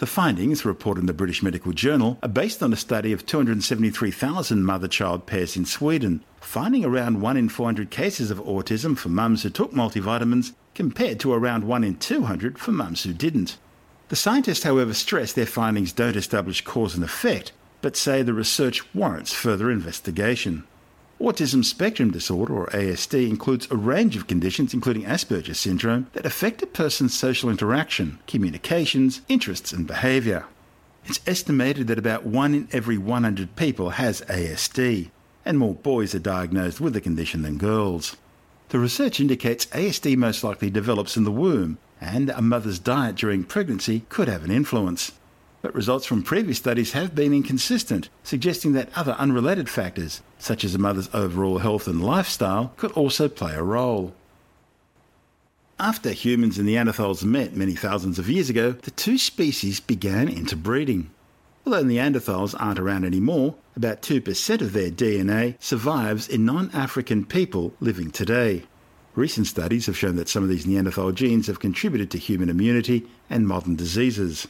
The 0.00 0.06
findings, 0.06 0.64
reported 0.64 1.00
in 1.00 1.06
the 1.06 1.12
British 1.12 1.42
Medical 1.42 1.74
Journal, 1.74 2.16
are 2.22 2.28
based 2.30 2.62
on 2.62 2.72
a 2.72 2.76
study 2.76 3.12
of 3.12 3.26
273,000 3.26 4.64
mother 4.64 4.88
child 4.88 5.26
pairs 5.26 5.58
in 5.58 5.66
Sweden, 5.66 6.24
finding 6.40 6.86
around 6.86 7.20
1 7.20 7.36
in 7.36 7.50
400 7.50 7.90
cases 7.90 8.30
of 8.30 8.38
autism 8.38 8.96
for 8.96 9.10
mums 9.10 9.42
who 9.42 9.50
took 9.50 9.72
multivitamins 9.72 10.54
compared 10.74 11.20
to 11.20 11.34
around 11.34 11.64
1 11.64 11.84
in 11.84 11.96
200 11.96 12.58
for 12.58 12.72
mums 12.72 13.02
who 13.02 13.12
didn't. 13.12 13.58
The 14.08 14.16
scientists, 14.16 14.62
however, 14.62 14.94
stress 14.94 15.34
their 15.34 15.44
findings 15.44 15.92
don't 15.92 16.16
establish 16.16 16.64
cause 16.64 16.94
and 16.94 17.04
effect, 17.04 17.52
but 17.82 17.94
say 17.94 18.22
the 18.22 18.32
research 18.32 18.94
warrants 18.94 19.34
further 19.34 19.70
investigation. 19.70 20.64
Autism 21.20 21.62
spectrum 21.62 22.10
disorder, 22.10 22.54
or 22.54 22.66
ASD, 22.68 23.28
includes 23.28 23.68
a 23.70 23.76
range 23.76 24.16
of 24.16 24.26
conditions, 24.26 24.72
including 24.72 25.04
Asperger's 25.04 25.58
syndrome, 25.58 26.06
that 26.14 26.24
affect 26.24 26.62
a 26.62 26.66
person's 26.66 27.12
social 27.12 27.50
interaction, 27.50 28.18
communications, 28.26 29.20
interests, 29.28 29.70
and 29.70 29.86
behaviour. 29.86 30.46
It's 31.04 31.20
estimated 31.26 31.88
that 31.88 31.98
about 31.98 32.24
1 32.24 32.54
in 32.54 32.68
every 32.72 32.96
100 32.96 33.54
people 33.54 33.90
has 33.90 34.22
ASD, 34.22 35.10
and 35.44 35.58
more 35.58 35.74
boys 35.74 36.14
are 36.14 36.20
diagnosed 36.20 36.80
with 36.80 36.94
the 36.94 37.02
condition 37.02 37.42
than 37.42 37.58
girls. 37.58 38.16
The 38.70 38.78
research 38.78 39.20
indicates 39.20 39.66
ASD 39.66 40.16
most 40.16 40.42
likely 40.42 40.70
develops 40.70 41.18
in 41.18 41.24
the 41.24 41.30
womb, 41.30 41.76
and 42.00 42.30
a 42.30 42.40
mother's 42.40 42.78
diet 42.78 43.16
during 43.16 43.44
pregnancy 43.44 44.04
could 44.08 44.28
have 44.28 44.42
an 44.42 44.50
influence 44.50 45.12
but 45.62 45.74
results 45.74 46.06
from 46.06 46.22
previous 46.22 46.58
studies 46.58 46.92
have 46.92 47.14
been 47.14 47.34
inconsistent, 47.34 48.08
suggesting 48.22 48.72
that 48.72 48.88
other 48.96 49.12
unrelated 49.12 49.68
factors, 49.68 50.22
such 50.38 50.64
as 50.64 50.74
a 50.74 50.78
mother's 50.78 51.10
overall 51.12 51.58
health 51.58 51.86
and 51.86 52.02
lifestyle, 52.02 52.72
could 52.76 52.92
also 52.92 53.28
play 53.28 53.54
a 53.54 53.62
role. 53.62 54.14
After 55.78 56.10
humans 56.10 56.58
and 56.58 56.68
Neanderthals 56.68 57.24
met 57.24 57.56
many 57.56 57.74
thousands 57.74 58.18
of 58.18 58.28
years 58.28 58.50
ago, 58.50 58.72
the 58.72 58.90
two 58.90 59.16
species 59.16 59.80
began 59.80 60.28
interbreeding. 60.28 61.10
Although 61.64 61.84
Neanderthals 61.84 62.54
aren't 62.58 62.78
around 62.78 63.04
anymore, 63.04 63.54
about 63.76 64.02
2% 64.02 64.60
of 64.60 64.72
their 64.72 64.90
DNA 64.90 65.54
survives 65.58 66.28
in 66.28 66.44
non 66.44 66.70
African 66.74 67.24
people 67.24 67.72
living 67.80 68.10
today. 68.10 68.64
Recent 69.14 69.46
studies 69.46 69.86
have 69.86 69.96
shown 69.96 70.16
that 70.16 70.28
some 70.28 70.42
of 70.42 70.48
these 70.48 70.66
Neanderthal 70.66 71.12
genes 71.12 71.46
have 71.46 71.60
contributed 71.60 72.10
to 72.10 72.18
human 72.18 72.48
immunity 72.48 73.06
and 73.28 73.48
modern 73.48 73.74
diseases. 73.74 74.48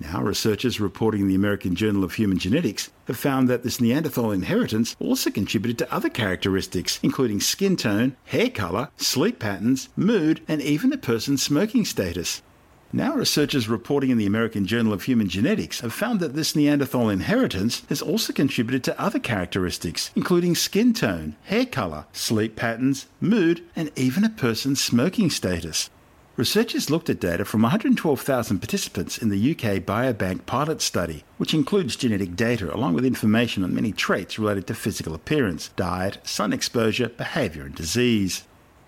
Now, 0.00 0.22
researchers 0.22 0.80
reporting 0.80 1.20
in 1.20 1.28
the 1.28 1.36
American 1.36 1.76
Journal 1.76 2.02
of 2.02 2.14
Human 2.14 2.36
Genetics 2.36 2.90
have 3.06 3.16
found 3.16 3.48
that 3.48 3.62
this 3.62 3.80
Neanderthal 3.80 4.32
inheritance 4.32 4.96
also 4.98 5.30
contributed 5.30 5.78
to 5.78 5.94
other 5.94 6.08
characteristics, 6.08 6.98
including 7.02 7.40
skin 7.40 7.76
tone, 7.76 8.16
hair 8.24 8.50
colour, 8.50 8.88
sleep 8.96 9.38
patterns, 9.38 9.88
mood, 9.96 10.40
and 10.48 10.60
even 10.60 10.92
a 10.92 10.98
person's 10.98 11.44
smoking 11.44 11.84
status. 11.84 12.42
Now, 12.92 13.14
researchers 13.14 13.68
reporting 13.68 14.10
in 14.10 14.18
the 14.18 14.26
American 14.26 14.66
Journal 14.66 14.92
of 14.92 15.04
Human 15.04 15.28
Genetics 15.28 15.80
have 15.80 15.92
found 15.92 16.20
that 16.20 16.34
this 16.34 16.54
Neanderthal 16.54 17.08
inheritance 17.08 17.82
has 17.88 18.02
also 18.02 18.32
contributed 18.32 18.84
to 18.84 19.00
other 19.00 19.18
characteristics, 19.18 20.10
including 20.14 20.54
skin 20.54 20.92
tone, 20.92 21.34
hair 21.44 21.66
colour, 21.66 22.06
sleep 22.12 22.56
patterns, 22.56 23.06
mood, 23.20 23.64
and 23.74 23.90
even 23.96 24.22
a 24.22 24.28
person's 24.28 24.80
smoking 24.80 25.30
status. 25.30 25.90
Researchers 26.36 26.90
looked 26.90 27.08
at 27.08 27.20
data 27.20 27.44
from 27.44 27.62
112,000 27.62 28.58
participants 28.58 29.18
in 29.18 29.28
the 29.28 29.52
UK 29.52 29.78
Biobank 29.84 30.46
pilot 30.46 30.82
study, 30.82 31.22
which 31.38 31.54
includes 31.54 31.94
genetic 31.94 32.34
data 32.34 32.74
along 32.74 32.94
with 32.94 33.04
information 33.04 33.62
on 33.62 33.72
many 33.72 33.92
traits 33.92 34.36
related 34.36 34.66
to 34.66 34.74
physical 34.74 35.14
appearance, 35.14 35.68
diet, 35.76 36.18
sun 36.24 36.52
exposure, 36.52 37.08
behaviour, 37.08 37.62
and 37.62 37.76
disease. 37.76 38.42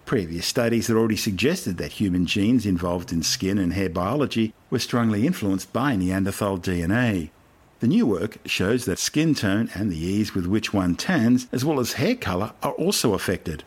Previous 0.06 0.44
studies 0.44 0.88
had 0.88 0.96
already 0.96 1.16
suggested 1.16 1.76
that 1.78 1.92
human 1.92 2.26
genes 2.26 2.66
involved 2.66 3.12
in 3.12 3.22
skin 3.22 3.58
and 3.58 3.74
hair 3.74 3.90
biology 3.90 4.52
were 4.68 4.80
strongly 4.80 5.24
influenced 5.24 5.72
by 5.72 5.94
Neanderthal 5.94 6.58
DNA. 6.58 7.30
The 7.78 7.86
new 7.86 8.06
work 8.06 8.38
shows 8.44 8.86
that 8.86 8.98
skin 8.98 9.36
tone 9.36 9.70
and 9.72 9.92
the 9.92 9.98
ease 9.98 10.34
with 10.34 10.46
which 10.46 10.74
one 10.74 10.96
tans, 10.96 11.46
as 11.52 11.64
well 11.64 11.78
as 11.78 11.92
hair 11.92 12.16
colour, 12.16 12.54
are 12.64 12.72
also 12.72 13.14
affected. 13.14 13.62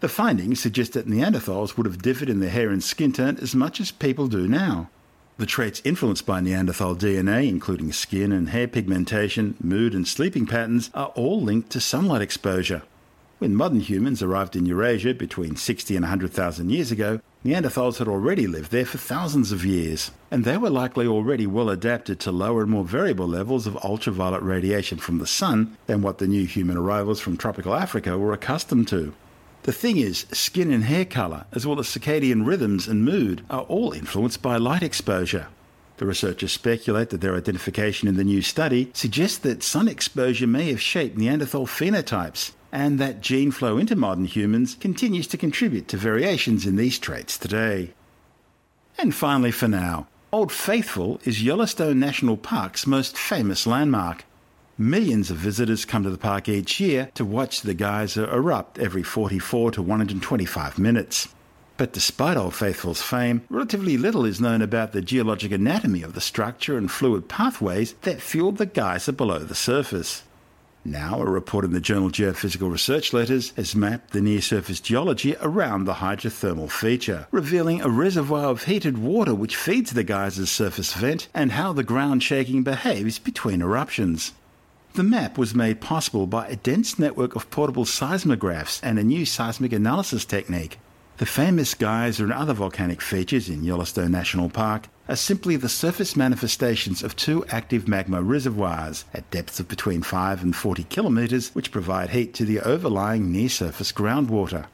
The 0.00 0.08
findings 0.08 0.60
suggest 0.60 0.94
that 0.94 1.06
Neanderthals 1.06 1.76
would 1.76 1.84
have 1.84 2.00
differed 2.00 2.30
in 2.30 2.40
their 2.40 2.48
hair 2.48 2.70
and 2.70 2.82
skin 2.82 3.12
tone 3.12 3.36
as 3.42 3.54
much 3.54 3.82
as 3.82 3.92
people 3.92 4.28
do 4.28 4.48
now. 4.48 4.88
The 5.36 5.44
traits 5.44 5.82
influenced 5.84 6.24
by 6.24 6.40
Neanderthal 6.40 6.96
DNA, 6.96 7.46
including 7.46 7.92
skin 7.92 8.32
and 8.32 8.48
hair 8.48 8.66
pigmentation, 8.66 9.56
mood, 9.62 9.94
and 9.94 10.08
sleeping 10.08 10.46
patterns, 10.46 10.90
are 10.94 11.08
all 11.08 11.42
linked 11.42 11.68
to 11.70 11.80
sunlight 11.80 12.22
exposure. 12.22 12.82
When 13.40 13.54
modern 13.54 13.80
humans 13.80 14.22
arrived 14.22 14.56
in 14.56 14.64
Eurasia 14.64 15.12
between 15.12 15.56
60 15.56 15.96
and 15.96 16.04
100,000 16.04 16.70
years 16.70 16.90
ago, 16.90 17.20
Neanderthals 17.44 17.98
had 17.98 18.08
already 18.08 18.46
lived 18.46 18.70
there 18.70 18.86
for 18.86 18.96
thousands 18.96 19.52
of 19.52 19.66
years, 19.66 20.12
and 20.30 20.44
they 20.44 20.56
were 20.56 20.70
likely 20.70 21.06
already 21.06 21.46
well 21.46 21.68
adapted 21.68 22.20
to 22.20 22.32
lower 22.32 22.62
and 22.62 22.70
more 22.70 22.84
variable 22.84 23.28
levels 23.28 23.66
of 23.66 23.76
ultraviolet 23.84 24.42
radiation 24.42 24.96
from 24.96 25.18
the 25.18 25.26
sun 25.26 25.76
than 25.86 26.00
what 26.00 26.16
the 26.16 26.26
new 26.26 26.46
human 26.46 26.78
arrivals 26.78 27.20
from 27.20 27.36
tropical 27.36 27.74
Africa 27.74 28.16
were 28.16 28.32
accustomed 28.32 28.88
to. 28.88 29.14
The 29.62 29.72
thing 29.72 29.98
is, 29.98 30.26
skin 30.32 30.72
and 30.72 30.84
hair 30.84 31.04
colour, 31.04 31.44
as 31.52 31.66
well 31.66 31.78
as 31.78 31.86
circadian 31.86 32.46
rhythms 32.46 32.88
and 32.88 33.04
mood, 33.04 33.42
are 33.50 33.62
all 33.62 33.92
influenced 33.92 34.40
by 34.40 34.56
light 34.56 34.82
exposure. 34.82 35.48
The 35.98 36.06
researchers 36.06 36.52
speculate 36.52 37.10
that 37.10 37.20
their 37.20 37.36
identification 37.36 38.08
in 38.08 38.16
the 38.16 38.24
new 38.24 38.40
study 38.40 38.90
suggests 38.94 39.36
that 39.38 39.62
sun 39.62 39.86
exposure 39.86 40.46
may 40.46 40.70
have 40.70 40.80
shaped 40.80 41.18
Neanderthal 41.18 41.66
phenotypes, 41.66 42.52
and 42.72 42.98
that 42.98 43.20
gene 43.20 43.50
flow 43.50 43.76
into 43.76 43.94
modern 43.94 44.24
humans 44.24 44.76
continues 44.80 45.26
to 45.26 45.36
contribute 45.36 45.88
to 45.88 45.98
variations 45.98 46.64
in 46.64 46.76
these 46.76 46.98
traits 46.98 47.36
today. 47.36 47.92
And 48.96 49.14
finally, 49.14 49.50
for 49.50 49.68
now, 49.68 50.06
Old 50.32 50.52
Faithful 50.52 51.20
is 51.24 51.42
Yellowstone 51.42 52.00
National 52.00 52.38
Park's 52.38 52.86
most 52.86 53.18
famous 53.18 53.66
landmark. 53.66 54.24
Millions 54.80 55.30
of 55.30 55.36
visitors 55.36 55.84
come 55.84 56.04
to 56.04 56.08
the 56.08 56.16
park 56.16 56.48
each 56.48 56.80
year 56.80 57.10
to 57.12 57.22
watch 57.22 57.60
the 57.60 57.74
geyser 57.74 58.24
erupt 58.32 58.78
every 58.78 59.02
44 59.02 59.72
to 59.72 59.82
125 59.82 60.78
minutes. 60.78 61.28
But 61.76 61.92
despite 61.92 62.38
Old 62.38 62.54
Faithful's 62.54 63.02
fame, 63.02 63.42
relatively 63.50 63.98
little 63.98 64.24
is 64.24 64.40
known 64.40 64.62
about 64.62 64.92
the 64.92 65.02
geologic 65.02 65.52
anatomy 65.52 66.00
of 66.00 66.14
the 66.14 66.20
structure 66.22 66.78
and 66.78 66.90
fluid 66.90 67.28
pathways 67.28 67.92
that 68.00 68.22
fueled 68.22 68.56
the 68.56 68.64
geyser 68.64 69.12
below 69.12 69.40
the 69.40 69.54
surface. 69.54 70.22
Now, 70.82 71.20
a 71.20 71.26
report 71.26 71.66
in 71.66 71.74
the 71.74 71.80
journal 71.82 72.08
Geophysical 72.08 72.72
Research 72.72 73.12
Letters 73.12 73.50
has 73.56 73.76
mapped 73.76 74.14
the 74.14 74.22
near 74.22 74.40
surface 74.40 74.80
geology 74.80 75.36
around 75.42 75.84
the 75.84 76.00
hydrothermal 76.00 76.70
feature, 76.70 77.26
revealing 77.30 77.82
a 77.82 77.90
reservoir 77.90 78.46
of 78.46 78.64
heated 78.64 78.96
water 78.96 79.34
which 79.34 79.56
feeds 79.56 79.90
the 79.90 80.04
geyser's 80.04 80.48
surface 80.48 80.94
vent 80.94 81.28
and 81.34 81.52
how 81.52 81.74
the 81.74 81.84
ground 81.84 82.22
shaking 82.22 82.62
behaves 82.62 83.18
between 83.18 83.60
eruptions. 83.60 84.32
The 84.94 85.04
map 85.04 85.38
was 85.38 85.54
made 85.54 85.80
possible 85.80 86.26
by 86.26 86.48
a 86.48 86.56
dense 86.56 86.98
network 86.98 87.36
of 87.36 87.48
portable 87.48 87.84
seismographs 87.84 88.80
and 88.82 88.98
a 88.98 89.04
new 89.04 89.24
seismic 89.24 89.72
analysis 89.72 90.24
technique. 90.24 90.80
The 91.18 91.26
famous 91.26 91.74
geyser 91.74 92.24
and 92.24 92.32
other 92.32 92.54
volcanic 92.54 93.00
features 93.00 93.48
in 93.48 93.62
Yellowstone 93.62 94.10
National 94.10 94.50
Park 94.50 94.88
are 95.08 95.14
simply 95.14 95.54
the 95.54 95.68
surface 95.68 96.16
manifestations 96.16 97.04
of 97.04 97.14
two 97.14 97.44
active 97.50 97.86
magma 97.86 98.20
reservoirs 98.20 99.04
at 99.14 99.30
depths 99.30 99.60
of 99.60 99.68
between 99.68 100.02
5 100.02 100.42
and 100.42 100.56
40 100.56 100.82
kilometres, 100.84 101.54
which 101.54 101.70
provide 101.70 102.10
heat 102.10 102.34
to 102.34 102.44
the 102.44 102.58
overlying 102.58 103.30
near 103.30 103.48
surface 103.48 103.92
groundwater. 103.92 104.66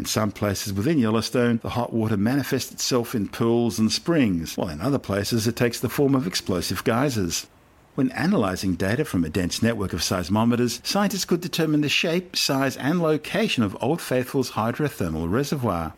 In 0.00 0.04
some 0.04 0.32
places 0.32 0.72
within 0.72 0.98
Yellowstone, 0.98 1.60
the 1.62 1.70
hot 1.70 1.92
water 1.92 2.16
manifests 2.16 2.72
itself 2.72 3.14
in 3.14 3.28
pools 3.28 3.78
and 3.78 3.92
springs, 3.92 4.56
while 4.56 4.68
in 4.68 4.80
other 4.80 4.98
places 4.98 5.46
it 5.46 5.54
takes 5.54 5.78
the 5.78 5.88
form 5.88 6.16
of 6.16 6.26
explosive 6.26 6.82
geysers. 6.82 7.46
When 7.96 8.12
analysing 8.12 8.76
data 8.76 9.04
from 9.04 9.24
a 9.24 9.28
dense 9.28 9.62
network 9.62 9.92
of 9.92 10.00
seismometers, 10.00 10.84
scientists 10.86 11.24
could 11.24 11.40
determine 11.40 11.80
the 11.80 11.88
shape, 11.88 12.36
size, 12.36 12.76
and 12.76 13.02
location 13.02 13.64
of 13.64 13.76
Old 13.80 14.00
Faithful's 14.00 14.52
hydrothermal 14.52 15.30
reservoir. 15.30 15.94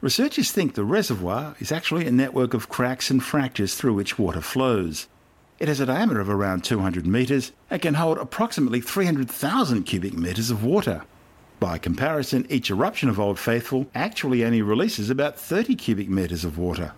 Researchers 0.00 0.52
think 0.52 0.74
the 0.74 0.84
reservoir 0.84 1.56
is 1.58 1.72
actually 1.72 2.06
a 2.06 2.12
network 2.12 2.54
of 2.54 2.68
cracks 2.68 3.10
and 3.10 3.22
fractures 3.22 3.74
through 3.74 3.94
which 3.94 4.20
water 4.20 4.40
flows. 4.40 5.08
It 5.58 5.66
has 5.66 5.80
a 5.80 5.86
diameter 5.86 6.20
of 6.20 6.30
around 6.30 6.62
200 6.62 7.06
metres 7.06 7.50
and 7.70 7.82
can 7.82 7.94
hold 7.94 8.18
approximately 8.18 8.80
300,000 8.80 9.82
cubic 9.82 10.14
metres 10.14 10.50
of 10.50 10.64
water. 10.64 11.02
By 11.58 11.78
comparison, 11.78 12.46
each 12.50 12.70
eruption 12.70 13.08
of 13.08 13.18
Old 13.20 13.38
Faithful 13.38 13.86
actually 13.94 14.44
only 14.44 14.62
releases 14.62 15.10
about 15.10 15.38
30 15.38 15.74
cubic 15.74 16.08
metres 16.08 16.44
of 16.44 16.56
water. 16.56 16.92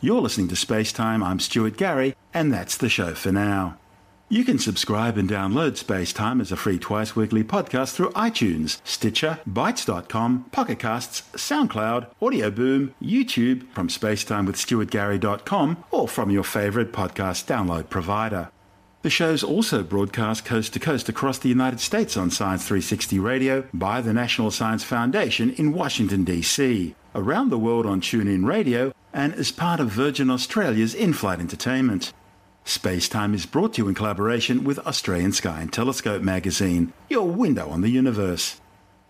You're 0.00 0.20
listening 0.20 0.46
to 0.48 0.56
Space 0.56 0.92
Time. 0.92 1.24
I'm 1.24 1.40
Stuart 1.40 1.76
Gary, 1.76 2.14
and 2.32 2.52
that's 2.52 2.76
the 2.76 2.88
show 2.88 3.14
for 3.14 3.32
now. 3.32 3.78
You 4.28 4.44
can 4.44 4.60
subscribe 4.60 5.18
and 5.18 5.28
download 5.28 5.76
Space 5.76 6.12
Time 6.12 6.40
as 6.40 6.52
a 6.52 6.56
free 6.56 6.78
twice 6.78 7.16
weekly 7.16 7.42
podcast 7.42 7.94
through 7.94 8.10
iTunes, 8.10 8.80
Stitcher, 8.84 9.40
Bitesz.com, 9.50 10.50
Pocketcasts, 10.52 11.22
SoundCloud, 11.32 12.12
Audio 12.22 12.48
Boom, 12.48 12.94
YouTube, 13.02 13.68
from 13.72 13.88
spacetimewithstuartgary.com, 13.88 15.84
or 15.90 16.06
from 16.06 16.30
your 16.30 16.44
favourite 16.44 16.92
podcast 16.92 17.46
download 17.46 17.90
provider. 17.90 18.50
The 19.02 19.10
show's 19.10 19.42
also 19.42 19.82
broadcast 19.82 20.44
coast 20.44 20.74
to 20.74 20.78
coast 20.78 21.08
across 21.08 21.38
the 21.38 21.48
United 21.48 21.80
States 21.80 22.16
on 22.16 22.30
Science 22.30 22.64
360 22.64 23.18
Radio 23.18 23.64
by 23.74 24.00
the 24.00 24.12
National 24.12 24.52
Science 24.52 24.84
Foundation 24.84 25.50
in 25.54 25.72
Washington, 25.72 26.22
D.C., 26.22 26.94
around 27.16 27.48
the 27.48 27.58
world 27.58 27.86
on 27.86 28.00
TuneIn 28.00 28.46
Radio, 28.46 28.92
and 29.12 29.34
as 29.34 29.50
part 29.50 29.80
of 29.80 29.88
Virgin 29.88 30.30
Australia's 30.30 30.94
in 30.94 31.12
flight 31.12 31.40
entertainment. 31.40 32.12
Spacetime 32.64 33.34
is 33.34 33.46
brought 33.46 33.74
to 33.74 33.82
you 33.82 33.88
in 33.88 33.94
collaboration 33.94 34.64
with 34.64 34.78
Australian 34.80 35.32
Sky 35.32 35.62
and 35.62 35.72
Telescope 35.72 36.22
magazine, 36.22 36.92
your 37.08 37.26
window 37.26 37.70
on 37.70 37.80
the 37.80 37.88
universe. 37.88 38.60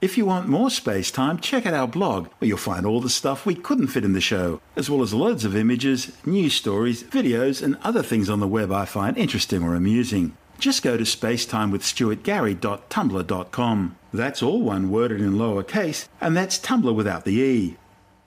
If 0.01 0.17
you 0.17 0.27
want 0.27 0.47
more 0.47 0.69
Spacetime, 0.69 1.41
check 1.41 1.67
out 1.67 1.75
our 1.75 1.89
blog, 1.89 2.29
where 2.39 2.47
you'll 2.47 2.57
find 2.57 2.87
all 2.87 3.01
the 3.01 3.11
stuff 3.11 3.45
we 3.45 3.57
couldn't 3.57 3.89
fit 3.89 4.05
in 4.05 4.13
the 4.13 4.21
show, 4.21 4.61
as 4.77 4.89
well 4.89 5.03
as 5.03 5.13
loads 5.13 5.45
of 5.45 5.57
images, 5.57 6.13
news 6.25 6.55
stories, 6.55 7.03
videos, 7.03 7.61
and 7.61 7.77
other 7.83 8.05
things 8.05 8.31
on 8.31 8.39
the 8.39 8.47
web 8.47 8.71
I 8.71 8.85
find 8.85 9.19
interesting 9.19 9.65
or 9.65 9.75
amusing. 9.75 10.37
Just 10.61 10.85
go 10.85 10.97
to 10.97 11.03
spacetimewithstuartgary.tumblr.com. 11.03 13.97
That's 14.13 14.43
all 14.43 14.63
one 14.63 14.91
worded 14.91 15.21
in 15.21 15.33
lowercase, 15.33 16.09
and 16.21 16.37
that's 16.37 16.61
Tumblr 16.61 16.95
without 16.95 17.25
the 17.25 17.41
E. 17.41 17.77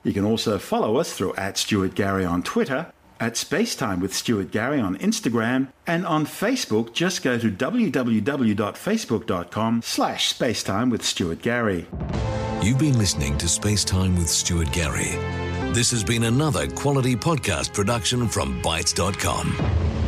You 0.04 0.12
can 0.12 0.24
also 0.24 0.58
follow 0.58 0.96
us 0.96 1.12
through 1.12 1.34
at 1.36 1.58
Stuart 1.58 1.94
Gary 1.94 2.24
on 2.24 2.42
Twitter 2.42 2.92
at 3.22 3.34
Spacetime 3.34 4.00
with 4.00 4.12
Stuart 4.12 4.50
Gary 4.50 4.80
on 4.80 4.98
Instagram, 4.98 5.68
and 5.86 6.04
on 6.04 6.26
Facebook, 6.26 6.92
just 6.92 7.22
go 7.22 7.38
to 7.38 7.52
www.facebook.com 7.52 9.82
slash 9.82 10.34
spacetime 10.34 10.90
with 10.90 11.04
Stuart 11.04 11.40
Gary. 11.40 11.86
You've 12.62 12.80
been 12.80 12.98
listening 12.98 13.38
to 13.38 13.46
Spacetime 13.46 14.18
with 14.18 14.28
Stuart 14.28 14.72
Gary. 14.72 15.12
This 15.72 15.92
has 15.92 16.02
been 16.02 16.24
another 16.24 16.66
quality 16.66 17.14
podcast 17.14 17.72
production 17.72 18.26
from 18.26 18.60
Bitesz.com. 18.60 20.01